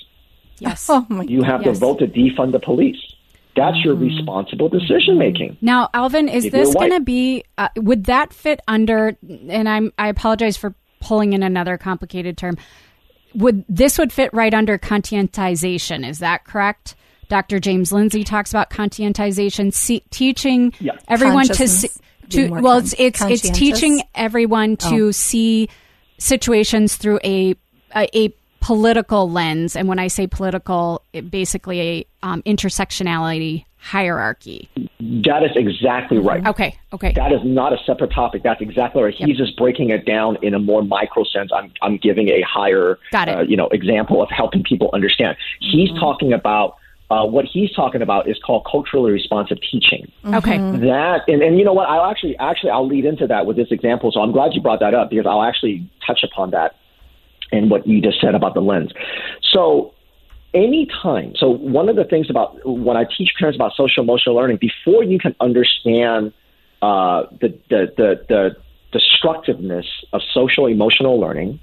Yes. 0.59 0.87
Oh 0.93 1.05
my. 1.09 1.23
You 1.23 1.41
have 1.43 1.63
Yes. 1.63 1.75
to 1.75 1.79
vote 1.79 1.99
to 1.99 2.07
defund 2.07 2.51
the 2.51 2.59
police. 2.59 2.97
That's 3.55 3.77
your 3.83 3.95
responsible 3.95 4.69
decision 4.69 5.17
making. 5.17 5.57
Now, 5.61 5.89
Alvin, 5.95 6.29
is 6.29 6.45
If 6.45 6.51
this 6.51 6.75
going 6.75 6.91
to 6.91 6.99
be? 6.99 7.43
Uh, 7.57 7.69
would 7.77 8.03
that 8.05 8.31
fit 8.31 8.59
under? 8.67 9.17
And 9.49 9.67
I'm. 9.67 9.91
I 9.97 10.09
apologize 10.09 10.57
for 10.57 10.75
pulling 10.99 11.33
in 11.33 11.41
another 11.41 11.77
complicated 11.77 12.37
term. 12.37 12.57
Would 13.36 13.65
this 13.69 13.98
would 13.98 14.12
fit 14.13 14.34
right 14.34 14.53
under 14.53 14.77
conscientization? 14.77 16.07
Is 16.07 16.19
that 16.19 16.43
correct? 16.46 16.96
Dr. 17.29 17.60
James 17.60 17.91
Lindsay 17.91 18.24
talks 18.24 18.51
about 18.51 18.69
conscientization, 18.69 19.74
see, 19.74 20.01
teaching 20.12 20.74
Yeah. 20.79 20.93
everyone 21.10 21.43
to 21.43 21.50
Consciousness, 21.50 22.00
see, 22.29 22.48
to 22.48 22.50
well, 22.62 22.77
it's 22.77 22.96
it's, 22.98 23.22
it's 23.22 23.50
teaching 23.50 24.01
everyone 24.15 24.77
to 24.77 25.07
Oh. 25.07 25.12
see 25.12 25.67
situations 26.17 26.96
through 26.96 27.19
a 27.24 27.55
a, 27.96 28.17
a 28.17 28.34
political 28.59 29.29
lens, 29.29 29.75
and 29.75 29.87
when 29.87 29.99
I 29.99 30.07
say 30.07 30.27
political, 30.27 31.01
it 31.13 31.29
basically 31.31 31.81
a 31.81 32.05
um, 32.23 32.41
intersectionality 32.43 33.65
hierarchy. 33.79 34.69
That 34.99 35.43
is 35.43 35.51
exactly 35.55 36.17
right. 36.17 36.45
Okay, 36.45 36.77
okay. 36.91 37.13
That 37.15 37.31
is 37.31 37.39
not 37.43 37.71
a 37.71 37.77
separate 37.85 38.11
topic. 38.11 38.43
That's 38.43 38.61
exactly 38.61 39.03
right. 39.03 39.13
He's 39.13 39.37
just 39.37 39.55
breaking 39.55 39.91
it 39.91 40.05
down 40.05 40.37
in 40.41 40.53
a 40.53 40.59
more 40.59 40.83
micro 40.83 41.23
sense. 41.23 41.51
I'm, 41.55 41.71
I'm 41.81 41.97
giving 41.97 42.29
a 42.29 42.41
higher, 42.41 42.99
Got 43.11 43.29
it. 43.29 43.31
Mm-hmm. 43.31 43.39
Uh, 43.41 43.43
you 43.43 43.57
know, 43.57 43.67
example 43.67 44.21
of 44.21 44.29
helping 44.29 44.63
people 44.63 44.89
understand. 44.93 45.37
He's 45.59 45.89
talking 45.99 46.33
about 46.33 46.77
uh, 47.09 47.25
what 47.25 47.45
he's 47.45 47.71
talking 47.71 48.01
about 48.01 48.27
is 48.27 48.37
called 48.45 48.67
culturally 48.69 49.11
responsive 49.11 49.59
teaching. 49.71 50.11
Okay. 50.25 50.57
That 50.57 51.21
and, 51.27 51.41
and 51.41 51.57
you 51.57 51.63
know 51.63 51.73
what? 51.73 51.87
I'll 51.87 52.09
actually 52.09 52.37
actually 52.37 52.71
I'll 52.71 52.87
lead 52.87 53.05
into 53.05 53.27
that 53.27 53.45
with 53.45 53.55
this 53.55 53.71
example. 53.71 54.11
So 54.11 54.21
I'm 54.21 54.33
glad 54.33 54.53
you 54.53 54.61
brought 54.61 54.81
that 54.81 54.93
up 54.93 55.09
because 55.09 55.25
I'll 55.25 55.43
actually 55.43 55.89
touch 56.05 56.19
upon 56.23 56.51
that 56.51 56.75
and 57.51 57.69
what 57.69 57.87
you 57.87 58.01
just 58.01 58.19
said 58.21 58.35
about 58.35 58.53
the 58.53 58.61
lens. 58.61 58.91
So 59.41 59.93
anytime 60.53 61.33
so 61.35 61.49
one 61.49 61.89
of 61.89 61.95
the 61.95 62.03
things 62.03 62.29
about 62.29 62.65
when 62.65 62.97
I 62.97 63.05
teach 63.05 63.31
parents 63.37 63.57
about 63.57 63.73
social 63.75 64.03
emotional 64.03 64.35
learning, 64.35 64.57
before 64.57 65.03
you 65.03 65.19
can 65.19 65.35
understand 65.39 66.33
uh, 66.81 67.23
the, 67.39 67.57
the 67.69 67.93
the 67.97 68.25
the 68.27 68.57
destructiveness 68.91 69.86
of 70.13 70.21
social 70.33 70.65
emotional 70.67 71.19
learning, 71.19 71.60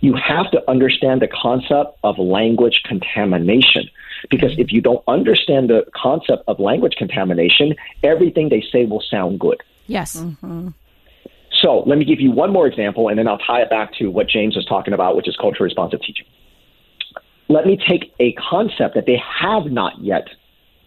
you 0.00 0.14
have 0.14 0.50
to 0.50 0.70
understand 0.70 1.22
the 1.22 1.28
concept 1.28 1.98
of 2.04 2.18
language 2.18 2.82
contamination. 2.84 3.88
Because 4.30 4.58
if 4.58 4.72
you 4.72 4.80
don't 4.80 5.02
understand 5.06 5.70
the 5.70 5.86
concept 5.94 6.44
of 6.48 6.58
language 6.58 6.94
contamination, 6.96 7.74
everything 8.02 8.48
they 8.48 8.64
say 8.72 8.84
will 8.84 9.02
sound 9.02 9.38
good. 9.38 9.62
Yes. 9.86 10.22
So 11.60 11.82
let 11.86 11.98
me 11.98 12.04
give 12.04 12.20
you 12.20 12.30
one 12.30 12.52
more 12.52 12.66
example, 12.66 13.08
and 13.08 13.18
then 13.18 13.26
I'll 13.26 13.38
tie 13.38 13.62
it 13.62 13.70
back 13.70 13.94
to 13.94 14.08
what 14.08 14.28
James 14.28 14.56
was 14.56 14.64
talking 14.66 14.92
about, 14.92 15.16
which 15.16 15.28
is 15.28 15.36
culture 15.36 15.64
responsive 15.64 16.00
teaching. 16.00 16.26
Let 17.48 17.66
me 17.66 17.76
take 17.76 18.12
a 18.20 18.32
concept 18.34 18.94
that 18.94 19.06
they 19.06 19.20
have 19.40 19.66
not 19.66 19.92
yet 20.00 20.28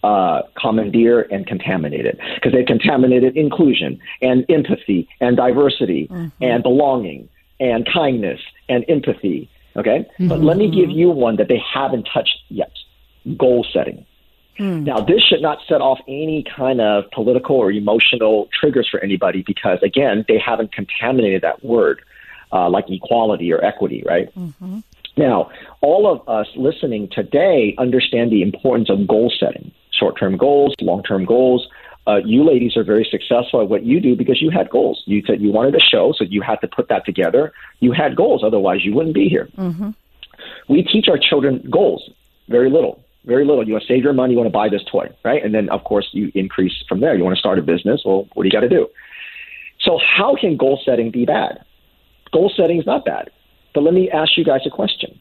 uh, 0.04 0.44
commandeered 0.60 1.32
and 1.32 1.46
contaminated, 1.48 2.20
because 2.36 2.54
they've 2.54 2.66
contaminated 2.66 3.36
inclusion 3.36 4.00
and 4.22 4.46
empathy 4.50 5.08
and 5.20 5.36
diversity 5.36 6.10
and 6.42 6.64
belonging 6.64 7.28
and 7.60 7.88
kindness 7.92 8.40
and 8.70 8.86
empathy. 8.88 9.50
Okay, 9.76 10.06
but 10.28 10.42
let 10.42 10.58
me 10.58 10.70
give 10.70 10.90
you 10.90 11.10
one 11.10 11.36
that 11.38 11.48
they 11.48 11.62
haven't 11.74 12.08
touched 12.14 12.38
yet: 12.50 12.72
goal 13.38 13.66
setting. 13.74 14.06
Now, 14.84 15.00
this 15.00 15.22
should 15.24 15.42
not 15.42 15.60
set 15.68 15.82
off 15.82 16.00
any 16.08 16.44
kind 16.56 16.82
of 16.82 17.10
political 17.12 17.56
or 17.56 17.72
emotional 17.72 18.50
triggers 18.60 18.88
for 18.90 19.00
anybody 19.00 19.44
because, 19.46 19.80
again, 19.82 20.26
they 20.28 20.38
haven't 20.38 20.74
contaminated 20.74 21.42
that 21.44 21.64
word 21.64 22.02
uh, 22.52 22.70
like 22.70 22.86
equality 22.90 23.52
or 23.54 23.64
equity, 23.64 24.04
right? 24.06 24.30
Now, 25.18 25.50
all 25.82 26.12
of 26.12 26.28
us 26.28 26.48
listening 26.56 27.10
today 27.12 27.76
understand 27.78 28.32
the 28.32 28.42
importance 28.42 28.90
of 28.90 29.08
goal 29.08 29.32
setting 29.40 29.72
short 29.92 30.18
term 30.20 30.38
goals, 30.38 30.74
long 30.82 31.04
term 31.04 31.26
goals. 31.26 31.68
Uh, 32.08 32.18
you 32.26 32.44
ladies 32.44 32.76
are 32.76 32.84
very 32.84 33.08
successful 33.10 33.62
at 33.62 33.70
what 33.70 33.84
you 33.84 34.00
do 34.00 34.16
because 34.16 34.42
you 34.42 34.50
had 34.50 34.70
goals. 34.70 35.04
You 35.06 35.22
said 35.28 35.42
you 35.42 35.52
wanted 35.52 35.76
a 35.76 35.80
show, 35.80 36.14
so 36.18 36.24
you 36.24 36.42
had 36.42 36.56
to 36.62 36.68
put 36.68 36.88
that 36.88 37.06
together. 37.06 37.54
You 37.82 37.92
had 37.92 38.16
goals, 38.16 38.44
otherwise, 38.44 38.84
you 38.84 38.94
wouldn't 38.94 39.14
be 39.14 39.30
here. 39.30 39.48
We 40.68 40.84
teach 40.84 41.08
our 41.08 41.18
children 41.18 41.68
goals 41.70 42.10
very 42.48 42.70
little 42.72 43.04
very 43.26 43.46
little. 43.46 43.66
You 43.66 43.74
want 43.74 43.84
to 43.84 43.94
save 43.94 44.04
your 44.04 44.14
money, 44.14 44.34
you 44.34 44.38
want 44.38 44.48
to 44.48 44.54
buy 44.54 44.70
this 44.70 44.84
toy, 44.90 45.08
right? 45.24 45.44
And 45.44 45.54
then, 45.54 45.70
of 45.70 45.84
course, 45.84 46.08
you 46.12 46.32
increase 46.36 46.74
from 46.88 47.00
there. 47.00 47.16
You 47.16 47.24
want 47.24 47.36
to 47.36 47.40
start 47.40 47.60
a 47.60 47.62
business. 47.62 48.02
Well, 48.06 48.28
what 48.34 48.44
do 48.44 48.48
you 48.48 48.52
got 48.52 48.62
to 48.62 48.70
do? 48.70 48.88
So, 49.82 50.00
how 50.00 50.36
can 50.36 50.58
goal 50.58 50.80
setting 50.86 51.12
be 51.12 51.26
bad? 51.26 51.64
Goal 52.32 52.52
setting 52.56 52.80
is 52.80 52.86
not 52.86 53.06
bad. 53.06 53.32
But 53.74 53.84
let 53.84 53.94
me 53.94 54.10
ask 54.10 54.38
you 54.38 54.44
guys 54.44 54.62
a 54.66 54.70
question. 54.70 55.20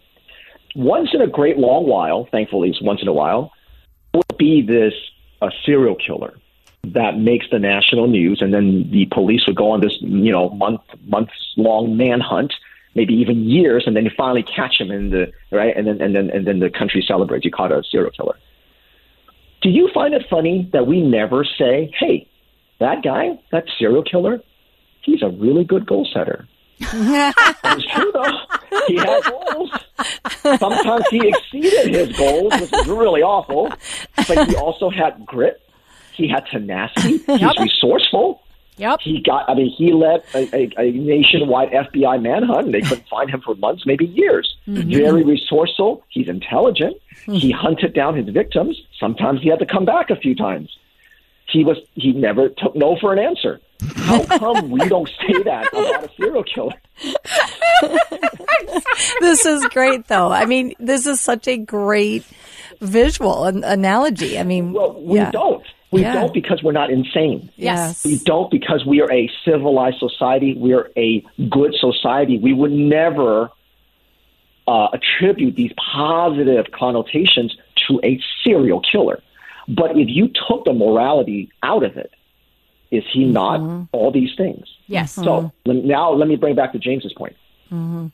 Once 0.75 1.11
in 1.13 1.21
a 1.21 1.27
great 1.27 1.59
long 1.59 1.87
while, 1.87 2.29
thankfully, 2.31 2.71
it's 2.71 2.83
once 2.83 3.03
in 3.03 3.09
a 3.09 3.13
while, 3.13 3.53
would 4.15 4.39
be 4.39 4.63
this 4.63 4.95
a 5.41 5.51
serial 5.65 5.95
killer 5.95 6.35
that 6.85 7.19
makes 7.19 7.47
the 7.51 7.59
national 7.59 8.07
news, 8.07 8.41
and 8.41 8.55
then 8.55 8.89
the 8.91 9.07
police 9.07 9.47
would 9.47 9.57
go 9.57 9.71
on 9.71 9.81
this, 9.81 9.97
you 10.01 10.33
know, 10.33 10.51
month 10.51 10.81
months 11.07 11.33
long 11.57 11.97
manhunt 11.97 12.53
maybe 12.99 13.15
even 13.15 13.49
years, 13.49 13.85
and 13.87 13.95
then 13.95 14.05
you 14.05 14.11
finally 14.17 14.43
catch 14.43 14.81
him 14.81 14.91
in 14.91 15.11
the 15.11 15.31
right, 15.53 15.75
and 15.77 15.87
then 15.87 16.03
and 16.03 16.17
then 16.17 16.31
and 16.31 16.45
then 16.49 16.59
the 16.59 16.69
country 16.69 17.01
celebrates. 17.07 17.45
You 17.45 17.53
caught 17.53 17.71
a 17.71 17.85
serial 17.89 18.11
killer. 18.11 18.37
Do 19.63 19.69
you 19.71 19.89
find 19.95 20.15
it 20.15 20.27
funny 20.29 20.69
that 20.73 20.89
we 20.89 21.01
never 21.01 21.45
say, 21.45 21.93
"Hey, 21.97 22.27
that 22.81 23.05
guy, 23.05 23.39
that 23.53 23.65
serial 23.79 24.03
killer, 24.03 24.43
he's 25.03 25.23
a 25.23 25.29
really 25.29 25.63
good 25.63 25.87
goal 25.87 26.09
setter." 26.13 26.49
it's 26.81 27.87
true 27.93 28.11
though. 28.13 28.39
He 28.89 28.97
had 28.97 29.23
goals. 29.25 29.71
Sometimes 30.59 31.05
he 31.11 31.29
exceeded 31.29 31.95
his 31.95 32.17
goals, 32.17 32.53
which 32.61 32.71
was 32.73 32.89
really 32.89 33.23
awful. 33.23 33.73
But 34.29 34.49
he 34.49 34.57
also 34.57 34.91
had 34.91 35.25
grit. 35.25 35.61
He 36.15 36.29
had 36.29 36.47
tenacity. 36.47 37.19
He's 37.19 37.59
resourceful. 37.61 38.43
Yep. 38.79 39.01
He 39.03 39.21
got, 39.21 39.49
I 39.51 39.55
mean, 39.55 39.71
he 39.77 39.93
led 39.93 40.23
a, 40.35 40.49
a, 40.55 40.71
a 40.79 40.93
nationwide 40.93 41.71
FBI 41.71 42.23
manhunt, 42.23 42.67
and 42.67 42.75
they 42.75 42.81
couldn't 42.81 43.09
find 43.09 43.29
him 43.29 43.41
for 43.41 43.55
months, 43.57 43.85
maybe 43.85 44.07
years. 44.07 44.57
Mm-hmm. 44.67 44.91
Very 44.91 45.25
resourceful. 45.25 46.05
He's 46.09 46.29
intelligent. 46.29 46.97
Hmm. 47.27 47.35
He 47.35 47.51
hunted 47.51 47.95
down 47.95 48.17
his 48.17 48.29
victims. 48.29 48.81
Sometimes 48.99 49.43
he 49.43 49.49
had 49.49 49.59
to 49.59 49.67
come 49.67 49.85
back 49.85 50.11
a 50.11 50.17
few 50.17 50.35
times. 50.35 50.75
He 51.51 51.65
was, 51.65 51.79
he 51.95 52.13
never 52.13 52.51
took 52.51 52.77
no 52.77 52.97
for 53.01 53.13
an 53.13 53.19
answer. 53.19 53.61
How 53.97 54.25
come 54.39 54.71
we 54.71 54.81
don't 54.89 55.09
say 55.09 55.43
that 55.45 55.69
about 55.73 56.05
a 56.05 56.11
serial 56.17 56.45
killer? 56.45 56.75
this 59.21 59.47
is 59.47 59.65
great, 59.67 60.07
though. 60.09 60.31
I 60.31 60.47
mean, 60.47 60.75
this 60.79 61.07
is 61.07 61.21
such 61.21 61.49
a 61.49 61.57
great 61.57 62.25
visual 62.81 63.45
an- 63.47 63.65
analogy. 63.65 64.39
I 64.39 64.43
mean, 64.45 64.73
Well, 64.73 65.01
we 65.03 65.19
yeah. 65.19 65.31
don't. 65.31 65.65
We 65.91 66.03
Yeah. 66.03 66.15
don't 66.15 66.35
because 66.35 66.63
we're 66.63 66.73
not 66.73 66.91
insane. 66.91 67.51
Yes. 67.57 68.05
We 68.05 68.19
don't 68.19 68.51
because 68.51 68.85
we 68.85 69.01
are 69.01 69.11
a 69.13 69.31
civilized 69.45 69.99
society. 69.99 70.55
We 70.55 70.73
are 70.75 70.91
a 70.97 71.25
good 71.49 71.75
society. 71.75 72.39
We 72.39 72.53
would 72.53 72.73
never 72.73 73.51
uh, 74.67 74.89
attribute 74.93 75.57
these 75.57 75.73
positive 75.95 76.67
connotations 76.73 77.57
to 77.87 78.01
a 78.05 78.21
serial 78.45 78.81
killer. 78.81 79.23
But 79.67 79.97
if 79.99 80.09
you 80.11 80.29
took 80.47 80.65
the 80.67 80.75
morality 80.75 81.51
out 81.63 81.85
of 81.85 81.97
it, 81.97 82.13
Is 82.91 83.05
he 83.13 83.25
mm-hmm. 83.25 83.33
not 83.33 83.89
all 83.93 84.11
these 84.11 84.35
things? 84.37 84.67
Yes. 84.87 85.13
So 85.13 85.23
mm-hmm. 85.23 85.71
lem- 85.71 85.87
now 85.87 86.11
let 86.13 86.27
me 86.29 86.37
bring 86.37 86.55
back 86.55 86.73
to 86.73 86.79
James's 86.79 87.13
point. 87.13 87.37
Mm-hmm. 87.71 88.07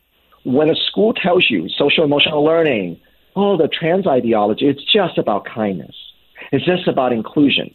When 0.44 0.68
a 0.68 0.74
school 0.74 1.14
tells 1.14 1.48
you 1.48 1.68
social 1.68 2.04
emotional 2.04 2.42
learning, 2.44 3.00
oh, 3.36 3.56
the 3.56 3.68
trans 3.68 4.06
ideology, 4.06 4.66
it's 4.66 4.82
just 4.84 5.16
about 5.16 5.44
kindness. 5.44 5.94
It's 6.54 6.66
this 6.66 6.86
about 6.86 7.12
inclusion. 7.12 7.74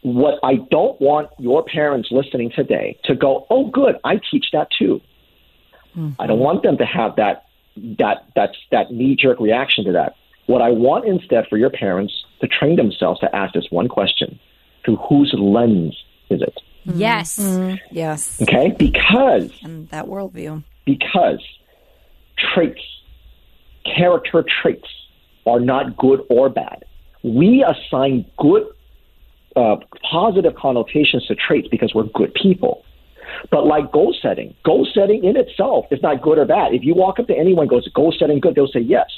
What 0.00 0.38
I 0.42 0.54
don't 0.70 0.98
want 0.98 1.28
your 1.38 1.62
parents 1.62 2.08
listening 2.10 2.50
today 2.56 2.98
to 3.04 3.14
go, 3.14 3.46
oh, 3.50 3.68
good, 3.70 3.96
I 4.02 4.18
teach 4.30 4.46
that 4.54 4.68
too. 4.78 5.00
Mm-hmm. 5.94 6.20
I 6.20 6.26
don't 6.26 6.38
want 6.38 6.62
them 6.62 6.78
to 6.78 6.86
have 6.86 7.16
that 7.16 7.44
that 7.98 8.26
that's 8.34 8.56
that 8.70 8.92
knee 8.92 9.14
jerk 9.14 9.40
reaction 9.40 9.84
to 9.84 9.92
that. 9.92 10.14
What 10.46 10.62
I 10.62 10.70
want 10.70 11.06
instead 11.06 11.46
for 11.50 11.58
your 11.58 11.68
parents 11.70 12.14
to 12.40 12.46
train 12.48 12.76
themselves 12.76 13.20
to 13.20 13.34
ask 13.36 13.52
this 13.52 13.66
one 13.70 13.88
question: 13.88 14.38
Through 14.84 14.96
whose 15.08 15.34
lens 15.38 15.94
is 16.30 16.40
it? 16.40 16.58
Mm-hmm. 16.86 16.98
Yes. 17.00 17.38
Mm-hmm. 17.38 17.76
Yes. 17.94 18.40
Okay, 18.42 18.74
because 18.78 19.50
And 19.62 19.88
that 19.90 20.06
worldview. 20.06 20.64
because 20.86 21.42
traits, 22.54 22.80
character 23.84 24.44
traits, 24.62 24.88
are 25.46 25.60
not 25.60 25.96
good 25.96 26.20
or 26.30 26.48
bad. 26.48 26.84
We 27.24 27.64
assign 27.64 28.26
good, 28.38 28.66
uh, 29.56 29.76
positive 30.08 30.54
connotations 30.54 31.26
to 31.26 31.34
traits 31.34 31.66
because 31.68 31.92
we're 31.94 32.04
good 32.04 32.32
people. 32.34 32.84
But 33.50 33.66
like 33.66 33.90
goal 33.90 34.14
setting, 34.20 34.54
goal 34.64 34.86
setting 34.94 35.24
in 35.24 35.36
itself 35.36 35.86
is 35.90 36.02
not 36.02 36.22
good 36.22 36.38
or 36.38 36.44
bad. 36.44 36.74
If 36.74 36.84
you 36.84 36.94
walk 36.94 37.18
up 37.18 37.26
to 37.28 37.36
anyone 37.36 37.62
and 37.62 37.70
goes, 37.70 37.88
goal 37.88 38.14
setting 38.16 38.40
good, 38.40 38.54
they'll 38.54 38.68
say 38.68 38.80
yes. 38.80 39.10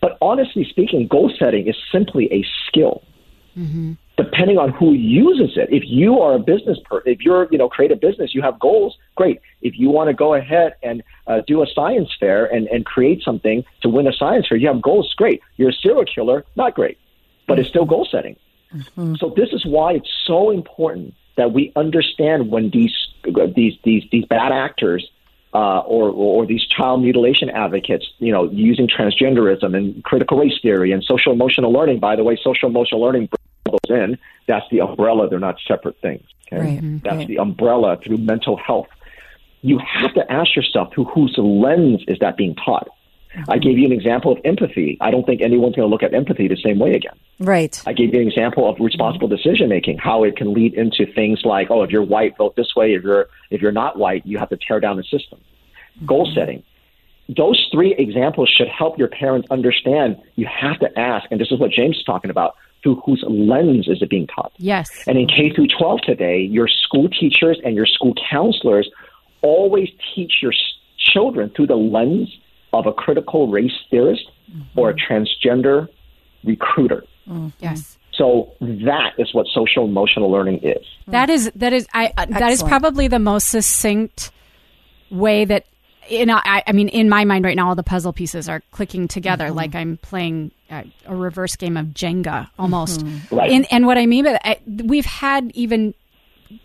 But 0.00 0.16
honestly 0.22 0.64
speaking, 0.68 1.06
goal 1.06 1.32
setting 1.38 1.68
is 1.68 1.76
simply 1.92 2.32
a 2.32 2.44
skill. 2.66 3.02
Depending 4.16 4.58
on 4.58 4.70
who 4.70 4.92
uses 4.92 5.56
it. 5.56 5.68
If 5.70 5.82
you 5.86 6.20
are 6.20 6.34
a 6.34 6.38
business 6.38 6.78
person, 6.84 7.10
if 7.10 7.20
you're, 7.20 7.48
you 7.50 7.58
know, 7.58 7.68
create 7.68 7.90
a 7.90 7.96
business, 7.96 8.34
you 8.34 8.42
have 8.42 8.58
goals, 8.58 8.96
great. 9.16 9.40
If 9.62 9.78
you 9.78 9.88
want 9.90 10.08
to 10.08 10.14
go 10.14 10.34
ahead 10.34 10.74
and 10.82 11.02
uh, 11.26 11.40
do 11.46 11.62
a 11.62 11.66
science 11.66 12.10
fair 12.18 12.44
and, 12.46 12.66
and 12.68 12.84
create 12.84 13.22
something 13.22 13.64
to 13.82 13.88
win 13.88 14.06
a 14.06 14.12
science 14.12 14.46
fair, 14.48 14.58
you 14.58 14.68
have 14.68 14.82
goals, 14.82 15.12
great. 15.16 15.40
You're 15.56 15.70
a 15.70 15.72
serial 15.72 16.04
killer, 16.04 16.44
not 16.54 16.74
great. 16.74 16.98
But 17.50 17.58
it's 17.58 17.68
still 17.68 17.84
goal 17.84 18.06
setting. 18.10 18.36
So 19.18 19.32
this 19.36 19.52
is 19.52 19.66
why 19.66 19.94
it's 19.94 20.10
so 20.26 20.50
important 20.50 21.14
that 21.36 21.52
we 21.52 21.72
understand 21.74 22.50
when 22.50 22.70
these 22.70 22.94
these 23.56 23.74
these 23.84 24.04
these 24.12 24.24
bad 24.26 24.52
actors 24.52 25.10
uh, 25.52 25.80
or 25.80 26.10
or 26.10 26.46
these 26.46 26.64
child 26.66 27.02
mutilation 27.02 27.50
advocates, 27.50 28.06
you 28.18 28.32
know, 28.32 28.48
using 28.50 28.86
transgenderism 28.86 29.76
and 29.76 30.04
critical 30.04 30.38
race 30.38 30.58
theory 30.62 30.92
and 30.92 31.02
social 31.02 31.32
emotional 31.32 31.72
learning. 31.72 31.98
By 31.98 32.14
the 32.14 32.22
way, 32.22 32.38
social 32.42 32.68
emotional 32.68 33.00
learning 33.00 33.28
brings 33.28 33.80
those 33.88 33.96
in. 33.96 34.18
That's 34.46 34.66
the 34.70 34.80
umbrella. 34.82 35.28
They're 35.28 35.40
not 35.40 35.56
separate 35.66 36.00
things. 36.00 36.26
Okay? 36.46 36.80
Right, 36.80 37.02
That's 37.02 37.16
right. 37.16 37.28
the 37.28 37.38
umbrella 37.38 37.98
through 38.04 38.18
mental 38.18 38.56
health. 38.56 38.88
You 39.62 39.78
have 39.78 40.14
to 40.14 40.32
ask 40.32 40.54
yourself 40.56 40.94
through 40.94 41.04
whose 41.04 41.34
lens 41.36 42.02
is 42.08 42.18
that 42.20 42.36
being 42.36 42.54
taught. 42.54 42.88
I 43.48 43.58
gave 43.58 43.78
you 43.78 43.86
an 43.86 43.92
example 43.92 44.32
of 44.32 44.38
empathy. 44.44 44.98
I 45.00 45.10
don't 45.10 45.24
think 45.24 45.40
anyone's 45.40 45.76
going 45.76 45.88
to 45.88 45.90
look 45.90 46.02
at 46.02 46.14
empathy 46.14 46.48
the 46.48 46.56
same 46.56 46.78
way 46.78 46.94
again. 46.94 47.14
Right. 47.38 47.80
I 47.86 47.92
gave 47.92 48.12
you 48.12 48.20
an 48.20 48.26
example 48.26 48.68
of 48.68 48.76
responsible 48.80 49.28
decision 49.28 49.68
making, 49.68 49.98
how 49.98 50.24
it 50.24 50.36
can 50.36 50.52
lead 50.52 50.74
into 50.74 51.06
things 51.12 51.42
like, 51.44 51.68
oh, 51.70 51.82
if 51.82 51.90
you're 51.90 52.02
white, 52.02 52.36
vote 52.36 52.56
this 52.56 52.74
way. 52.74 52.92
If 52.94 53.02
you're 53.02 53.28
if 53.50 53.62
you're 53.62 53.72
not 53.72 53.98
white, 53.98 54.26
you 54.26 54.38
have 54.38 54.48
to 54.50 54.56
tear 54.56 54.80
down 54.80 54.96
the 54.96 55.04
system. 55.04 55.40
Goal 56.04 56.26
mm-hmm. 56.26 56.38
setting. 56.38 56.62
Those 57.36 57.68
three 57.70 57.94
examples 57.96 58.52
should 58.56 58.68
help 58.68 58.98
your 58.98 59.06
parents 59.06 59.46
understand 59.50 60.16
you 60.34 60.46
have 60.46 60.80
to 60.80 60.98
ask, 60.98 61.30
and 61.30 61.40
this 61.40 61.52
is 61.52 61.60
what 61.60 61.70
James 61.70 61.96
is 61.96 62.02
talking 62.02 62.30
about, 62.30 62.56
through 62.82 62.96
whose 63.06 63.24
lens 63.28 63.86
is 63.86 64.02
it 64.02 64.10
being 64.10 64.26
taught? 64.26 64.52
Yes. 64.56 64.90
And 65.06 65.16
in 65.16 65.28
K 65.28 65.52
through 65.54 65.68
12 65.68 66.00
today, 66.00 66.40
your 66.40 66.66
school 66.66 67.08
teachers 67.08 67.60
and 67.64 67.76
your 67.76 67.86
school 67.86 68.14
counselors 68.28 68.90
always 69.42 69.88
teach 70.14 70.34
your 70.42 70.52
children 70.98 71.50
through 71.54 71.68
the 71.68 71.76
lens 71.76 72.36
of 72.72 72.86
a 72.86 72.92
critical 72.92 73.48
race 73.48 73.72
theorist 73.90 74.30
or 74.76 74.90
a 74.90 74.94
transgender 74.94 75.88
recruiter. 76.44 77.04
Yes. 77.60 77.98
So 78.12 78.52
that 78.60 79.12
is 79.18 79.32
what 79.32 79.46
social 79.54 79.84
emotional 79.84 80.30
learning 80.30 80.60
is. 80.62 80.84
That 81.06 81.30
is 81.30 81.50
that 81.54 81.72
is 81.72 81.86
I 81.94 82.12
uh, 82.16 82.26
that 82.26 82.50
is 82.50 82.62
probably 82.62 83.08
the 83.08 83.18
most 83.18 83.48
succinct 83.48 84.30
way 85.10 85.44
that 85.44 85.64
you 86.08 86.26
know 86.26 86.38
I, 86.44 86.62
I 86.66 86.72
mean 86.72 86.88
in 86.88 87.08
my 87.08 87.24
mind 87.24 87.44
right 87.44 87.56
now 87.56 87.68
all 87.68 87.74
the 87.74 87.82
puzzle 87.82 88.12
pieces 88.12 88.48
are 88.48 88.62
clicking 88.72 89.08
together 89.08 89.50
like 89.50 89.74
I'm 89.74 89.96
playing 89.96 90.50
a, 90.70 90.84
a 91.06 91.14
reverse 91.14 91.56
game 91.56 91.76
of 91.76 91.86
Jenga 91.86 92.50
almost. 92.58 93.04
Right. 93.30 93.52
And 93.52 93.66
and 93.70 93.86
what 93.86 93.96
I 93.96 94.06
mean 94.06 94.24
by 94.24 94.32
that, 94.32 94.46
I, 94.46 94.60
we've 94.66 95.06
had 95.06 95.50
even 95.54 95.94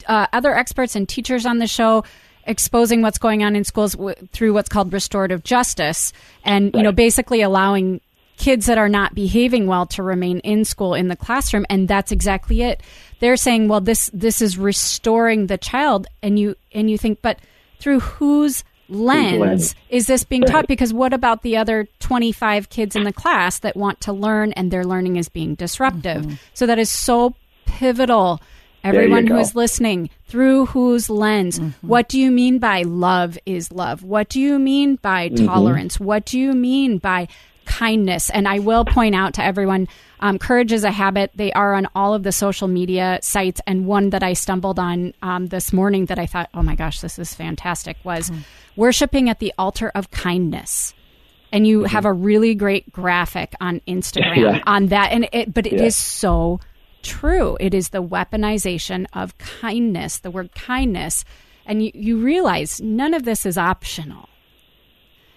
uh, 0.08 0.28
other 0.34 0.54
experts 0.56 0.96
and 0.96 1.08
teachers 1.08 1.46
on 1.46 1.60
the 1.60 1.68
show 1.68 2.04
exposing 2.46 3.02
what's 3.02 3.18
going 3.18 3.44
on 3.44 3.56
in 3.56 3.64
schools 3.64 3.94
w- 3.94 4.16
through 4.32 4.54
what's 4.54 4.70
called 4.70 4.94
restorative 4.94 5.44
justice 5.44 6.14
and 6.44 6.74
you 6.76 6.84
know 6.84 6.92
basically 6.92 7.42
allowing 7.42 8.00
kids 8.38 8.66
that 8.66 8.78
are 8.78 8.90
not 8.90 9.16
behaving 9.16 9.68
well 9.68 9.86
to 9.86 10.04
remain 10.04 10.40
in 10.40 10.66
school 10.66 10.94
in 10.94 11.08
the 11.08 11.16
classroom. 11.16 11.66
And 11.70 11.88
that's 11.88 12.12
exactly 12.12 12.62
it. 12.62 12.82
They're 13.20 13.38
saying 13.38 13.68
well 13.68 13.82
this 13.82 14.10
this 14.14 14.42
is 14.42 14.58
restoring 14.58 15.48
the 15.48 15.58
child. 15.58 16.08
And 16.22 16.38
you 16.38 16.56
and 16.74 16.90
you 16.90 16.98
think 16.98 17.22
but 17.22 17.40
through 17.80 18.00
whose 18.00 18.64
lens, 18.88 19.40
lens? 19.40 19.76
is 19.90 20.08
this 20.08 20.24
being 20.24 20.44
taught? 20.44 20.68
Because 20.68 20.94
what 20.94 21.14
about 21.14 21.42
the 21.42 21.58
other 21.58 21.88
25 22.00 22.70
kids 22.70 22.96
in 22.96 23.04
the 23.04 23.14
class 23.14 23.60
that 23.60 23.76
want 23.76 24.02
to 24.02 24.14
learn 24.14 24.52
and 24.54 24.70
their 24.70 24.84
learning 24.84 25.16
is 25.16 25.30
being 25.30 25.56
disruptive? 25.56 26.24
Mm-hmm. 26.24 26.36
So 26.54 26.66
that 26.66 26.80
is 26.80 26.90
so 26.90 27.36
pivotal 27.66 28.42
everyone 28.86 29.28
who 29.28 29.38
is 29.38 29.56
listening 29.56 30.10
through 30.28 30.68
whose 30.68 31.10
lens? 31.10 31.60
What 31.82 32.08
do 32.08 32.20
you 32.20 32.32
mean 32.32 32.60
by 32.60 32.84
love 32.84 33.38
is 33.46 33.72
love? 33.72 34.04
What 34.04 34.30
do 34.30 34.40
you 34.40 34.60
mean 34.60 34.96
by 34.98 35.30
tolerance? 35.30 36.00
What 36.00 36.26
do 36.26 36.40
you 36.40 36.54
mean 36.54 36.98
by 37.00 37.28
kindness? 37.66 38.30
And 38.30 38.48
i 38.48 38.60
will 38.60 38.86
point 38.86 39.16
out 39.16 39.34
to 39.34 39.44
everyone 39.44 39.88
um, 40.20 40.38
courage 40.40 40.72
is 40.72 40.84
a 40.84 40.92
habit. 40.92 41.32
They 41.36 41.52
are 41.54 41.74
on 41.74 41.88
all 41.96 42.14
of 42.14 42.22
the 42.24 42.32
social 42.32 42.68
media 42.68 43.20
sites. 43.24 43.60
And 43.66 43.86
one 43.88 44.12
that 44.12 44.22
i 44.24 44.34
stumbled 44.34 44.78
on 44.80 45.14
um, 45.24 45.48
this 45.48 45.74
morning 45.74 46.06
that 46.06 46.20
i 46.20 46.26
thought 46.28 46.50
oh 46.54 46.62
my 46.62 46.76
gosh 46.76 47.00
this 47.02 47.18
is 47.18 47.34
fantastic 47.34 47.98
was 48.04 48.32
worshiping 48.76 49.30
at 49.30 49.40
the 49.40 49.52
altar 49.58 49.92
of 49.96 50.12
kindness. 50.12 50.94
And 51.52 51.66
you 51.66 51.84
have 51.86 52.06
a 52.06 52.14
really 52.14 52.54
great 52.54 52.92
graphic 52.92 53.54
on 53.60 53.80
instagram 53.88 54.36
Yeah. 54.38 54.64
on 54.68 54.88
that. 54.88 55.12
And 55.12 55.28
it 55.34 55.52
but 55.54 55.66
it 55.66 55.74
is 55.74 55.82
Yeah. 55.82 55.90
so 55.90 56.60
true. 57.06 57.56
It 57.60 57.74
is 57.74 57.90
the 57.90 58.04
weaponization 58.04 59.06
of 59.14 59.38
kindness, 59.38 60.20
the 60.20 60.32
word 60.32 60.54
kindness. 60.56 61.24
And 61.66 61.84
you, 61.84 61.92
you 61.94 62.18
realize 62.18 62.82
none 62.82 63.14
of 63.14 63.24
this 63.24 63.46
is 63.46 63.58
optional. 63.58 64.28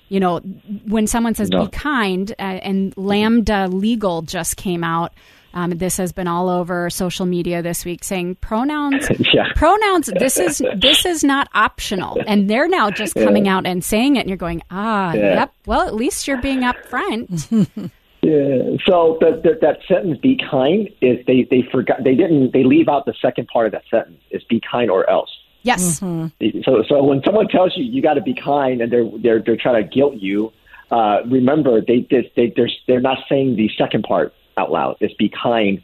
You 0.09 0.20
know, 0.20 0.38
when 0.87 1.07
someone 1.07 1.35
says 1.35 1.50
No. 1.50 1.66
be 1.66 1.70
kind, 1.70 2.31
uh, 2.38 2.42
and 2.42 2.94
Lambda 2.96 3.68
Legal 3.68 4.22
just 4.22 4.57
came 4.57 4.83
out. 4.83 5.12
Um, 5.54 5.70
this 5.70 5.96
has 5.96 6.12
been 6.12 6.28
all 6.28 6.48
over 6.48 6.88
social 6.90 7.24
media 7.26 7.62
this 7.62 7.85
week, 7.85 8.04
saying 8.04 8.37
pronouns. 8.37 9.07
Yeah. 9.35 9.44
Pronouns. 9.54 10.11
This 10.18 10.38
is 10.38 10.62
this 10.76 11.04
is 11.07 11.24
not 11.24 11.48
optional, 11.54 12.18
and 12.26 12.48
they're 12.48 12.68
now 12.68 12.90
just 12.90 13.14
coming 13.14 13.48
out 13.48 13.66
and 13.66 13.83
saying 13.85 14.16
it, 14.16 14.20
and 14.20 14.28
you're 14.28 14.37
going, 14.38 14.62
ah, 14.70 15.12
Yeah. 15.14 15.35
yep. 15.35 15.52
Well, 15.66 15.87
at 15.87 15.94
least 15.94 16.26
you're 16.28 16.40
being 16.40 16.61
upfront. 16.61 17.90
Yeah. 18.22 18.76
So 18.85 19.18
the, 19.20 19.40
the, 19.42 19.59
that 19.61 19.78
sentence, 19.87 20.18
"Be 20.18 20.40
kind," 20.50 20.88
is 21.00 21.24
they 21.26 21.46
they 21.50 21.62
forgot 21.70 22.02
they 22.04 22.14
didn't 22.14 22.52
they 22.52 22.64
leave 22.64 22.88
out 22.88 23.07
the 23.07 23.14
second 23.20 23.48
part 23.48 23.66
of 23.66 23.72
that 23.72 23.85
sentence. 23.90 24.20
Is 24.31 24.42
"Be 24.44 24.61
kind 24.61 24.90
or 24.90 25.09
else." 25.09 25.31
yes. 25.62 26.00
Mm-hmm. 26.00 26.62
So 26.64 26.83
so 26.88 27.02
when 27.04 27.22
someone 27.24 27.48
tells 27.48 27.76
you 27.76 27.85
you 27.85 28.02
got 28.02 28.14
to 28.14 28.22
be 28.22 28.35
kind 28.35 28.81
and 28.81 28.92
they're 28.92 29.09
they're 29.22 29.42
they're 29.42 29.57
trying 29.57 29.83
to 29.83 29.88
guilt 29.88 30.14
you, 30.14 30.52
uh, 30.90 31.18
remember 31.26 31.81
they 31.81 32.07
they 32.11 32.31
they 32.37 32.52
they're, 32.54 32.70
they're 32.87 33.00
not 33.00 33.18
saying 33.28 33.57
the 33.57 33.70
second 33.76 34.04
part 34.04 34.35
out 34.57 34.70
loud. 34.70 34.96
It's 35.00 35.14
"Be 35.14 35.28
kind 35.31 35.83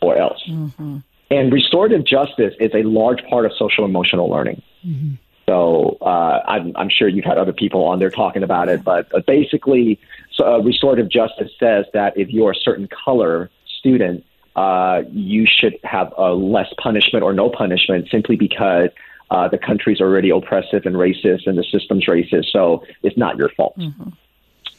or 0.00 0.16
else." 0.16 0.42
Mm-hmm. 0.48 0.98
And 1.30 1.52
restorative 1.52 2.04
justice 2.06 2.54
is 2.58 2.70
a 2.74 2.82
large 2.84 3.22
part 3.28 3.44
of 3.44 3.52
social 3.58 3.84
emotional 3.84 4.30
learning. 4.30 4.62
Mm-hmm. 4.86 5.14
So 5.48 5.96
uh, 6.02 6.42
I'm, 6.46 6.76
I'm 6.76 6.90
sure 6.90 7.08
you've 7.08 7.24
had 7.24 7.38
other 7.38 7.54
people 7.54 7.84
on 7.84 7.98
there 8.00 8.10
talking 8.10 8.42
about 8.42 8.68
it, 8.68 8.84
but 8.84 9.12
uh, 9.14 9.20
basically, 9.26 9.98
so, 10.30 10.44
uh, 10.44 10.58
restorative 10.58 11.08
justice 11.08 11.50
says 11.58 11.86
that 11.94 12.18
if 12.18 12.28
you're 12.28 12.50
a 12.50 12.60
certain 12.62 12.86
color 12.86 13.50
student, 13.78 14.26
uh, 14.56 15.04
you 15.10 15.46
should 15.46 15.78
have 15.84 16.12
less 16.18 16.68
punishment 16.82 17.22
or 17.22 17.32
no 17.32 17.48
punishment 17.48 18.08
simply 18.10 18.36
because 18.36 18.90
uh, 19.30 19.48
the 19.48 19.56
country's 19.56 20.02
already 20.02 20.28
oppressive 20.28 20.84
and 20.84 20.96
racist 20.96 21.46
and 21.46 21.56
the 21.56 21.64
system's 21.72 22.04
racist. 22.04 22.52
So 22.52 22.84
it's 23.02 23.16
not 23.16 23.38
your 23.38 23.48
fault. 23.48 23.74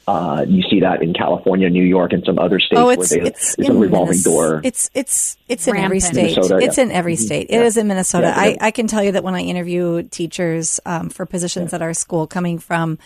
Uh, 0.09 0.41
you 0.47 0.63
see 0.69 0.79
that 0.79 1.01
in 1.03 1.13
California, 1.13 1.69
New 1.69 1.83
York, 1.83 2.13
and 2.13 2.23
some 2.25 2.39
other 2.39 2.59
states 2.59 2.79
Oh, 2.79 2.85
where 2.87 2.93
it's 2.99 3.09
they, 3.09 3.21
it's 3.21 3.55
it's 3.59 3.69
a 3.69 3.73
revolving 3.73 4.13
Minnes- 4.17 4.23
door. 4.23 4.61
It's 4.63 4.89
it's 4.93 5.37
it's 5.47 5.67
in 5.67 5.75
every 5.75 5.99
state. 5.99 6.35
Minnesota, 6.35 6.57
it's 6.65 6.77
yeah. 6.77 6.83
in 6.85 6.91
every 6.91 7.15
Mhm. 7.15 7.19
state. 7.27 7.47
Yeah. 7.49 7.59
It 7.59 7.65
is 7.65 7.77
in 7.77 7.87
Minnesota. 7.87 8.27
Yeah, 8.27 8.41
I. 8.41 8.57
I 8.59 8.71
can 8.71 8.87
tell 8.87 9.03
you 9.03 9.11
that 9.13 9.23
when 9.23 9.35
I 9.35 9.41
interview 9.41 10.03
teachers 10.03 10.79
um, 10.85 11.09
for 11.09 11.25
positions 11.25 11.73
at 11.73 11.81
our 11.81 11.93
school, 11.93 12.25
coming 12.27 12.57
from 12.59 12.97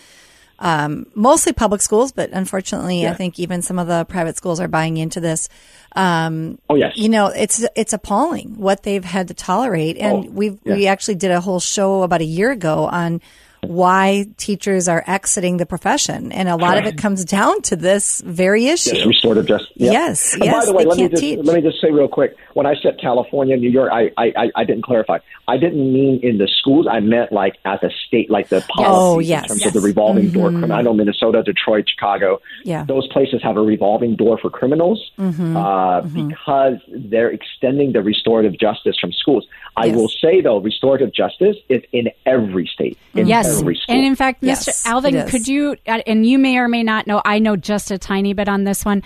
um, 0.60 1.06
mostly 1.16 1.52
public 1.52 1.80
schools, 1.82 2.12
but 2.12 2.30
unfortunately, 2.32 3.02
Yeah. 3.02 3.10
I 3.10 3.14
think 3.14 3.40
even 3.40 3.60
some 3.60 3.78
of 3.78 3.88
the 3.88 4.04
private 4.04 4.36
schools 4.36 4.60
are 4.60 4.68
buying 4.68 4.96
into 4.96 5.20
this. 5.20 5.48
Um, 5.96 6.58
Oh, 6.70 6.76
yes. 6.76 6.92
you 6.96 7.08
know, 7.08 7.26
it's 7.26 7.64
it's 7.74 7.92
appalling 7.92 8.54
what 8.56 8.82
they've 8.84 9.04
had 9.04 9.28
to 9.28 9.34
tolerate, 9.34 9.98
and 9.98 10.12
Oh, 10.26 10.30
we've 10.30 10.58
yeah. 10.64 10.74
we 10.76 10.86
actually 10.86 11.16
did 11.16 11.32
a 11.32 11.40
whole 11.40 11.60
show 11.60 12.02
about 12.02 12.20
a 12.20 12.24
year 12.24 12.50
ago 12.52 12.86
on 12.86 13.20
why 13.68 14.26
teachers 14.36 14.88
are 14.88 15.02
exiting 15.06 15.56
the 15.56 15.66
profession, 15.66 16.32
and 16.32 16.48
a 16.48 16.56
lot 16.56 16.78
of 16.78 16.84
it 16.86 16.96
comes 16.98 17.24
down 17.24 17.62
to 17.62 17.76
this 17.76 18.20
very 18.24 18.66
issue. 18.66 18.94
Yes, 18.96 19.06
restorative 19.06 19.46
justice. 19.46 19.72
Yep. 19.76 19.92
Yes, 19.92 20.32
And 20.34 20.40
by 20.40 20.46
yes, 20.46 20.66
the 20.66 20.72
way, 20.74 20.82
they 20.84 20.88
let 20.90 20.96
me 20.96 21.02
can't 21.02 21.10
just 21.12 21.22
teach. 21.22 21.38
let 21.44 21.54
me 21.56 21.62
just 21.62 21.80
say 21.80 21.90
real 21.90 22.08
quick. 22.08 22.36
When 22.54 22.66
I 22.66 22.74
said 22.80 22.98
California, 23.00 23.56
New 23.56 23.70
York, 23.70 23.90
I, 23.92 24.10
I, 24.16 24.32
I, 24.36 24.50
I 24.56 24.64
didn't 24.64 24.82
clarify. 24.84 25.18
I 25.48 25.56
didn't 25.56 25.92
mean 25.92 26.20
in 26.22 26.38
the 26.38 26.46
schools. 26.48 26.86
I 26.90 27.00
meant 27.00 27.32
like 27.32 27.56
at 27.64 27.80
the 27.80 27.90
state, 28.06 28.30
like 28.30 28.48
the 28.48 28.60
policies 28.68 28.94
Oh, 28.96 29.18
yes. 29.18 29.42
in 29.42 29.48
terms 29.48 29.60
Yes. 29.64 29.74
of 29.74 29.82
the 29.82 29.86
revolving 29.86 30.30
door. 30.30 30.50
Criminal. 30.50 30.72
I 30.76 30.82
know 30.82 30.94
Minnesota, 30.94 31.42
Detroit, 31.42 31.88
Chicago. 31.88 32.40
Yeah. 32.64 32.84
those 32.84 33.06
places 33.08 33.42
have 33.42 33.56
a 33.56 33.60
revolving 33.62 34.14
door 34.16 34.38
for 34.38 34.50
criminals 34.50 35.10
Mm-hmm. 35.18 35.56
uh, 35.56 36.00
because 36.02 36.78
they're 36.88 37.30
extending 37.30 37.92
the 37.92 38.02
restorative 38.02 38.58
justice 38.58 38.96
from 39.00 39.12
schools. 39.12 39.46
I 39.76 39.86
Yes. 39.86 39.96
will 39.96 40.08
say 40.08 40.40
though, 40.40 40.58
restorative 40.58 41.12
justice 41.12 41.56
is 41.68 41.82
in 41.92 42.10
every 42.26 42.66
state, 42.66 42.96
in 43.14 43.26
Yes. 43.26 43.46
every 43.46 43.53
school. 43.54 43.74
And 43.88 44.04
in 44.04 44.16
fact, 44.16 44.42
Mr. 44.42 44.66
Yes, 44.66 44.86
Alvin, 44.86 45.26
could 45.28 45.46
you, 45.48 45.76
uh, 45.86 46.00
and 46.06 46.26
you 46.26 46.38
may 46.38 46.58
or 46.58 46.68
may 46.68 46.82
not 46.82 47.06
know, 47.06 47.22
I 47.24 47.38
know 47.38 47.56
just 47.56 47.90
a 47.90 47.98
tiny 47.98 48.32
bit 48.34 48.48
on 48.48 48.64
this 48.64 48.84
one. 48.84 49.02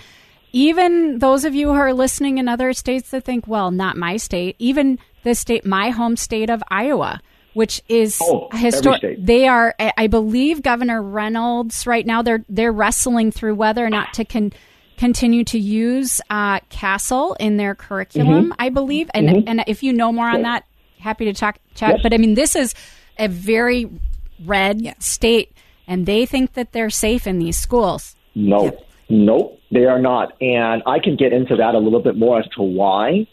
Even 0.51 1.19
those 1.19 1.45
of 1.45 1.53
you 1.53 1.67
who 1.67 1.73
are 1.75 1.93
listening 1.93 2.37
in 2.39 2.47
other 2.47 2.73
states 2.73 3.11
that 3.11 3.23
think, 3.23 3.47
well, 3.47 3.69
not 3.71 3.97
my 3.97 4.17
state, 4.17 4.55
even 4.59 4.97
the 5.23 5.35
state, 5.35 5.65
my 5.65 5.91
home 5.91 6.15
state 6.17 6.49
of 6.49 6.63
Iowa, 6.69 7.21
which 7.53 7.81
is 7.87 8.19
Oh, 8.21 8.49
historic. 8.53 9.23
They 9.23 9.47
are, 9.47 9.75
I 9.79 10.07
believe, 10.07 10.61
Governor 10.63 11.01
Reynolds 11.01 11.85
right 11.85 12.05
now. 12.05 12.21
They're 12.21 12.43
they're 12.49 12.71
wrestling 12.71 13.31
through 13.31 13.55
whether 13.55 13.85
or 13.85 13.89
not 13.89 14.13
to 14.13 14.25
con- 14.25 14.53
continue 14.97 15.43
to 15.45 15.59
use 15.59 16.19
uh, 16.29 16.59
CASEL 16.71 17.35
in 17.39 17.57
their 17.57 17.75
curriculum. 17.75 18.45
Mm-hmm. 18.45 18.53
I 18.59 18.69
believe, 18.69 19.09
and 19.13 19.47
and 19.47 19.63
if 19.67 19.83
you 19.83 19.93
know 19.93 20.11
more 20.11 20.29
on 20.29 20.43
that, 20.43 20.65
happy 20.99 21.25
to 21.25 21.33
talk 21.33 21.59
chat. 21.75 21.95
Yes. 21.95 21.99
But 22.03 22.13
I 22.13 22.17
mean, 22.17 22.33
this 22.33 22.55
is 22.55 22.73
a 23.17 23.27
very 23.27 23.89
red 24.45 24.81
Yeah. 24.81 24.93
state, 24.99 25.51
and 25.87 26.05
they 26.05 26.25
think 26.25 26.53
that 26.53 26.71
they're 26.71 26.89
safe 26.89 27.27
in 27.27 27.39
these 27.39 27.57
schools. 27.57 28.15
No, 28.35 28.71
no, 29.09 29.57
they 29.71 29.85
are 29.85 29.99
not. 29.99 30.33
And 30.41 30.83
I 30.85 30.99
can 30.99 31.15
get 31.15 31.33
into 31.33 31.55
that 31.55 31.75
a 31.75 31.79
little 31.79 31.99
bit 31.99 32.15
more 32.15 32.39
as 32.39 32.47
to 32.55 32.61
why. 32.61 33.27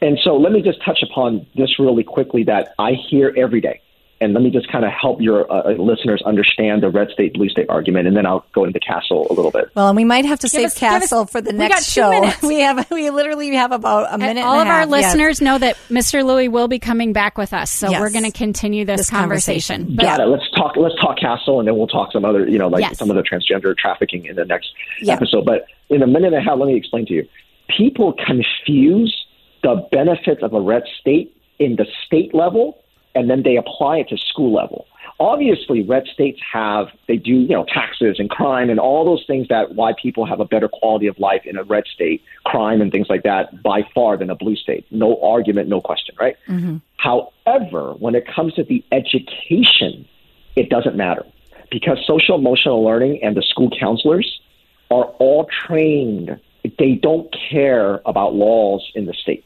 And 0.00 0.18
so 0.22 0.36
let 0.36 0.52
me 0.52 0.60
just 0.60 0.82
touch 0.84 1.02
upon 1.02 1.46
this 1.56 1.78
really 1.78 2.04
quickly 2.04 2.44
that 2.44 2.74
I 2.78 2.92
hear 2.92 3.32
every 3.36 3.60
day. 3.60 3.80
And 4.20 4.32
let 4.32 4.42
me 4.42 4.50
just 4.50 4.70
kind 4.70 4.84
of 4.84 4.92
help 4.92 5.20
your 5.20 5.50
uh, 5.52 5.72
listeners 5.72 6.22
understand 6.24 6.82
the 6.82 6.88
red 6.88 7.08
state, 7.10 7.34
blue 7.34 7.48
state 7.48 7.66
argument, 7.68 8.06
and 8.06 8.16
then 8.16 8.24
I'll 8.26 8.46
go 8.54 8.64
into 8.64 8.78
CASEL 8.78 9.28
a 9.28 9.32
little 9.32 9.50
bit. 9.50 9.70
Well, 9.74 9.88
and 9.88 9.96
we 9.96 10.04
might 10.04 10.24
have 10.24 10.38
to 10.40 10.48
save 10.48 10.66
us- 10.66 10.78
give 10.78 10.90
us- 10.90 11.10
CASEL 11.10 11.28
for 11.30 11.40
the 11.42 11.50
we 11.50 11.58
next 11.58 11.74
got 11.74 11.82
two 11.82 11.90
show. 12.14 12.20
minutes. 12.20 12.42
We 12.42 12.60
have 12.60 12.90
we 12.90 13.10
literally 13.10 13.54
have 13.56 13.72
about 13.72 14.14
a 14.14 14.16
minute. 14.18 14.38
And 14.38 14.46
all 14.46 14.60
and 14.60 14.62
of 14.62 14.66
a 14.68 14.70
our 14.70 14.78
half. 14.80 14.88
Yes. 14.90 15.12
listeners 15.14 15.40
know 15.40 15.58
that 15.58 15.76
Mr. 15.90 16.24
Louis 16.24 16.48
will 16.48 16.68
be 16.68 16.78
coming 16.78 17.12
back 17.12 17.36
with 17.36 17.52
us, 17.52 17.70
so 17.70 17.90
Yes. 17.90 18.00
we're 18.00 18.10
going 18.10 18.24
to 18.24 18.30
continue 18.30 18.84
this, 18.84 19.00
This 19.00 19.10
conversation. 19.10 19.76
conversation. 19.88 19.96
But 19.96 20.02
Got 20.04 20.20
it. 20.20 20.26
Let's 20.26 20.50
talk. 20.56 20.76
Let's 20.76 20.94
talk 21.00 21.18
CASEL, 21.18 21.58
and 21.58 21.66
then 21.68 21.76
we'll 21.76 21.86
talk 21.88 22.12
some 22.12 22.24
other, 22.24 22.48
you 22.48 22.58
know, 22.58 22.68
like 22.68 22.82
Yes. 22.82 22.96
some 22.98 23.10
of 23.10 23.16
the 23.16 23.22
transgender 23.22 23.76
trafficking 23.76 24.24
in 24.26 24.36
the 24.36 24.44
next 24.44 24.68
Yeah. 25.02 25.14
episode. 25.14 25.44
But 25.44 25.66
in 25.90 26.02
a 26.02 26.06
minute 26.06 26.32
and 26.32 26.36
a 26.36 26.40
half, 26.40 26.58
let 26.58 26.66
me 26.68 26.76
explain 26.76 27.04
to 27.06 27.12
you. 27.14 27.28
People 27.76 28.12
confuse 28.24 29.26
the 29.62 29.86
benefits 29.90 30.42
of 30.42 30.52
a 30.54 30.60
red 30.60 30.84
state 31.00 31.36
in 31.58 31.76
the 31.76 31.86
state 32.06 32.34
level, 32.34 32.78
and 33.14 33.30
then 33.30 33.42
they 33.42 33.56
apply 33.56 33.98
it 33.98 34.08
to 34.08 34.18
school 34.18 34.52
level. 34.52 34.86
Obviously, 35.20 35.82
red 35.82 36.06
states 36.06 36.40
have 36.52 36.88
they 37.06 37.16
do 37.16 37.30
you 37.30 37.48
know 37.48 37.64
taxes 37.64 38.16
and 38.18 38.28
crime 38.28 38.68
and 38.68 38.80
all 38.80 39.04
those 39.04 39.24
things 39.26 39.46
that 39.48 39.74
why 39.74 39.92
people 40.00 40.26
have 40.26 40.40
a 40.40 40.44
better 40.44 40.68
quality 40.68 41.06
of 41.06 41.18
life 41.18 41.42
in 41.44 41.56
a 41.56 41.62
red 41.62 41.84
state, 41.86 42.22
crime 42.44 42.80
and 42.80 42.90
things 42.90 43.06
like 43.08 43.22
that 43.22 43.62
by 43.62 43.82
far 43.94 44.16
than 44.16 44.28
a 44.28 44.34
blue 44.34 44.56
state. 44.56 44.84
No 44.90 45.20
argument, 45.22 45.68
no 45.68 45.80
question, 45.80 46.14
right? 46.20 46.36
mhm 46.48 46.80
However, 46.96 47.92
when 47.98 48.14
it 48.14 48.26
comes 48.26 48.54
to 48.54 48.64
the 48.64 48.82
education, 48.90 50.08
it 50.56 50.70
doesn't 50.70 50.96
matter 50.96 51.24
because 51.70 51.98
social 52.06 52.36
emotional 52.36 52.82
learning 52.82 53.22
and 53.22 53.36
the 53.36 53.42
school 53.42 53.70
counselors 53.78 54.40
are 54.90 55.04
all 55.18 55.46
trained. 55.66 56.40
They 56.78 56.94
don't 56.94 57.34
care 57.50 58.00
about 58.06 58.34
laws 58.34 58.90
in 58.94 59.04
the 59.06 59.12
state. 59.12 59.44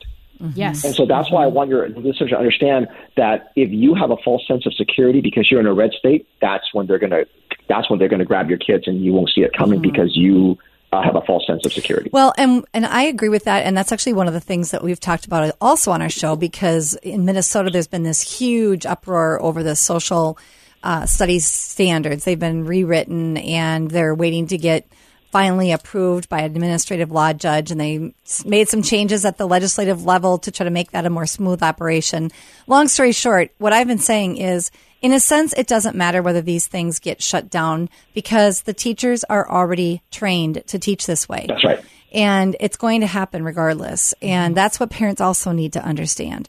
Yes, 0.54 0.84
And 0.84 0.94
so 0.94 1.06
that's 1.06 1.30
why 1.30 1.44
I 1.44 1.46
want 1.46 1.70
your 1.70 1.88
listeners 1.88 2.30
to 2.30 2.38
understand 2.38 2.88
that 3.16 3.52
if 3.56 3.70
you 3.70 3.94
have 3.94 4.10
a 4.10 4.16
false 4.24 4.46
sense 4.46 4.66
of 4.66 4.74
security 4.74 5.20
because 5.20 5.50
you're 5.50 5.60
in 5.60 5.66
a 5.66 5.74
red 5.74 5.92
state, 5.92 6.26
that's 6.40 6.72
when 6.72 6.86
they're 6.86 6.98
gonna 6.98 7.24
that's 7.68 7.90
when 7.90 7.98
they're 7.98 8.08
gonna 8.08 8.24
grab 8.24 8.48
your 8.48 8.58
kids 8.58 8.84
and 8.86 9.04
you 9.04 9.12
won't 9.12 9.30
see 9.34 9.42
it 9.42 9.52
coming 9.56 9.80
because 9.80 10.16
you 10.16 10.58
uh, 10.92 11.02
have 11.02 11.16
a 11.16 11.20
false 11.22 11.46
sense 11.46 11.64
of 11.66 11.72
security. 11.72 12.10
Well, 12.12 12.32
and 12.38 12.64
and 12.72 12.86
I 12.86 13.02
agree 13.02 13.28
with 13.28 13.44
that, 13.44 13.66
and 13.66 13.76
that's 13.76 13.92
actually 13.92 14.14
one 14.14 14.26
of 14.26 14.32
the 14.32 14.40
things 14.40 14.70
that 14.70 14.82
we've 14.82 15.00
talked 15.00 15.26
about 15.26 15.54
also 15.60 15.90
on 15.90 16.00
our 16.00 16.08
show 16.08 16.36
because 16.36 16.94
in 17.02 17.24
Minnesota 17.24 17.70
there's 17.70 17.86
been 17.86 18.04
this 18.04 18.38
huge 18.38 18.86
uproar 18.86 19.40
over 19.42 19.62
the 19.62 19.76
social 19.76 20.38
uh, 20.82 21.06
studies 21.06 21.46
standards. 21.46 22.24
They've 22.24 22.38
been 22.38 22.64
rewritten, 22.64 23.36
and 23.36 23.90
they're 23.90 24.14
waiting 24.14 24.46
to 24.48 24.58
get 24.58 24.86
finally 25.30 25.72
approved 25.72 26.28
by 26.28 26.40
an 26.40 26.46
administrative 26.46 27.10
law 27.10 27.32
judge, 27.32 27.70
and 27.70 27.80
they 27.80 28.12
made 28.44 28.68
some 28.68 28.82
changes 28.82 29.24
at 29.24 29.38
the 29.38 29.46
legislative 29.46 30.04
level 30.04 30.38
to 30.38 30.50
try 30.50 30.64
to 30.64 30.70
make 30.70 30.90
that 30.92 31.06
a 31.06 31.10
more 31.10 31.26
smooth 31.26 31.62
operation. 31.62 32.30
Long 32.66 32.88
story 32.88 33.12
short, 33.12 33.50
what 33.58 33.72
I've 33.72 33.88
been 33.88 33.98
saying 33.98 34.36
is. 34.38 34.70
In 35.00 35.12
a 35.12 35.20
sense, 35.20 35.54
it 35.56 35.68
doesn't 35.68 35.94
matter 35.94 36.22
whether 36.22 36.40
these 36.40 36.66
things 36.66 36.98
get 36.98 37.22
shut 37.22 37.48
down 37.48 37.88
because 38.14 38.62
the 38.62 38.74
teachers 38.74 39.22
are 39.22 39.48
already 39.48 40.02
trained 40.10 40.64
to 40.66 40.76
teach 40.80 41.06
this 41.06 41.28
way 41.28 41.44
That's 41.48 41.62
right. 41.62 41.84
and 42.12 42.56
it's 42.58 42.76
going 42.76 43.02
to 43.02 43.06
happen 43.06 43.44
regardless. 43.44 44.12
And 44.20 44.56
that's 44.56 44.80
what 44.80 44.90
parents 44.90 45.20
also 45.20 45.52
need 45.52 45.74
to 45.74 45.84
understand. 45.84 46.48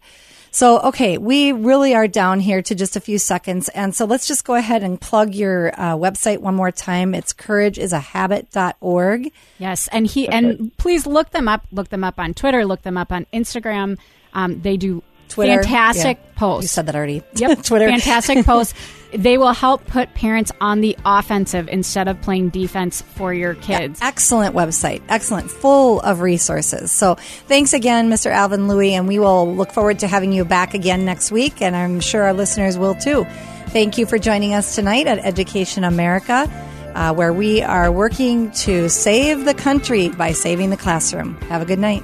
So, 0.51 0.79
okay, 0.79 1.17
we 1.17 1.51
really 1.51 1.93
are 1.93 2.07
down 2.07 2.39
here 2.39 2.61
to 2.63 2.73
just 2.75 2.95
a 2.95 2.99
few 2.99 3.19
seconds. 3.19 3.69
And 3.69 3.93
so 3.95 4.05
let's 4.05 4.27
just 4.27 4.45
go 4.45 4.55
ahead 4.55 4.81
and 4.83 4.99
plug 4.99 5.35
your 5.35 5.69
uh, 5.79 5.95
website 5.95 6.39
one 6.39 6.55
more 6.55 6.71
time. 6.71 7.13
It's 7.13 7.33
courageisahabit.org. 7.33 9.31
yes, 9.59 9.87
and 9.91 10.07
he 10.07 10.27
and 10.27 10.75
please 10.77 11.05
look 11.05 11.29
them 11.31 11.47
up. 11.47 11.65
Look 11.71 11.89
them 11.89 12.03
up 12.03 12.19
on 12.19 12.33
Twitter. 12.33 12.65
Look 12.65 12.81
them 12.81 12.97
up 12.97 13.11
on 13.11 13.25
Instagram. 13.33 13.97
Um, 14.33 14.61
they 14.61 14.77
do 14.77 15.03
Twitter. 15.27 15.61
fantastic 15.61 16.17
Yeah. 16.21 16.31
posts. 16.39 16.63
You 16.63 16.67
said 16.69 16.85
that 16.87 16.95
already. 16.95 17.23
Yep, 17.35 17.63
Twitter. 17.63 17.87
fantastic 17.87 18.45
posts. 18.45 18.73
They 19.11 19.37
will 19.37 19.53
help 19.53 19.85
put 19.87 20.13
parents 20.13 20.51
on 20.61 20.81
the 20.81 20.97
offensive 21.05 21.67
instead 21.67 22.07
of 22.07 22.21
playing 22.21 22.49
defense 22.49 23.01
for 23.01 23.33
your 23.33 23.55
kids. 23.55 23.99
Excellent 24.01 24.55
website. 24.55 25.01
Excellent. 25.09 25.49
Full 25.49 25.99
of 26.01 26.21
resources. 26.21 26.91
So 26.91 27.15
thanks 27.47 27.73
again, 27.73 28.09
Mr. 28.09 28.31
Alvin 28.31 28.67
Louis, 28.67 28.93
and 28.93 29.07
we 29.07 29.19
will 29.19 29.55
look 29.55 29.71
forward 29.71 29.99
to 29.99 30.07
having 30.07 30.31
you 30.31 30.45
back 30.45 30.73
again 30.73 31.05
next 31.05 31.31
week, 31.31 31.61
and 31.61 31.75
I'm 31.75 31.99
sure 31.99 32.23
our 32.23 32.33
listeners 32.33 32.77
will 32.77 32.95
too. 32.95 33.25
Thank 33.69 33.97
you 33.97 34.05
for 34.05 34.17
joining 34.17 34.53
us 34.53 34.75
tonight 34.75 35.07
at 35.07 35.19
Education 35.19 35.83
America, 35.83 36.51
uh, 36.95 37.13
where 37.13 37.33
we 37.33 37.61
are 37.61 37.91
working 37.91 38.51
to 38.51 38.89
save 38.89 39.45
the 39.45 39.53
country 39.53 40.09
by 40.09 40.31
saving 40.31 40.69
the 40.69 40.77
classroom. 40.77 41.35
Have 41.41 41.61
a 41.61 41.65
good 41.65 41.79
night. 41.79 42.03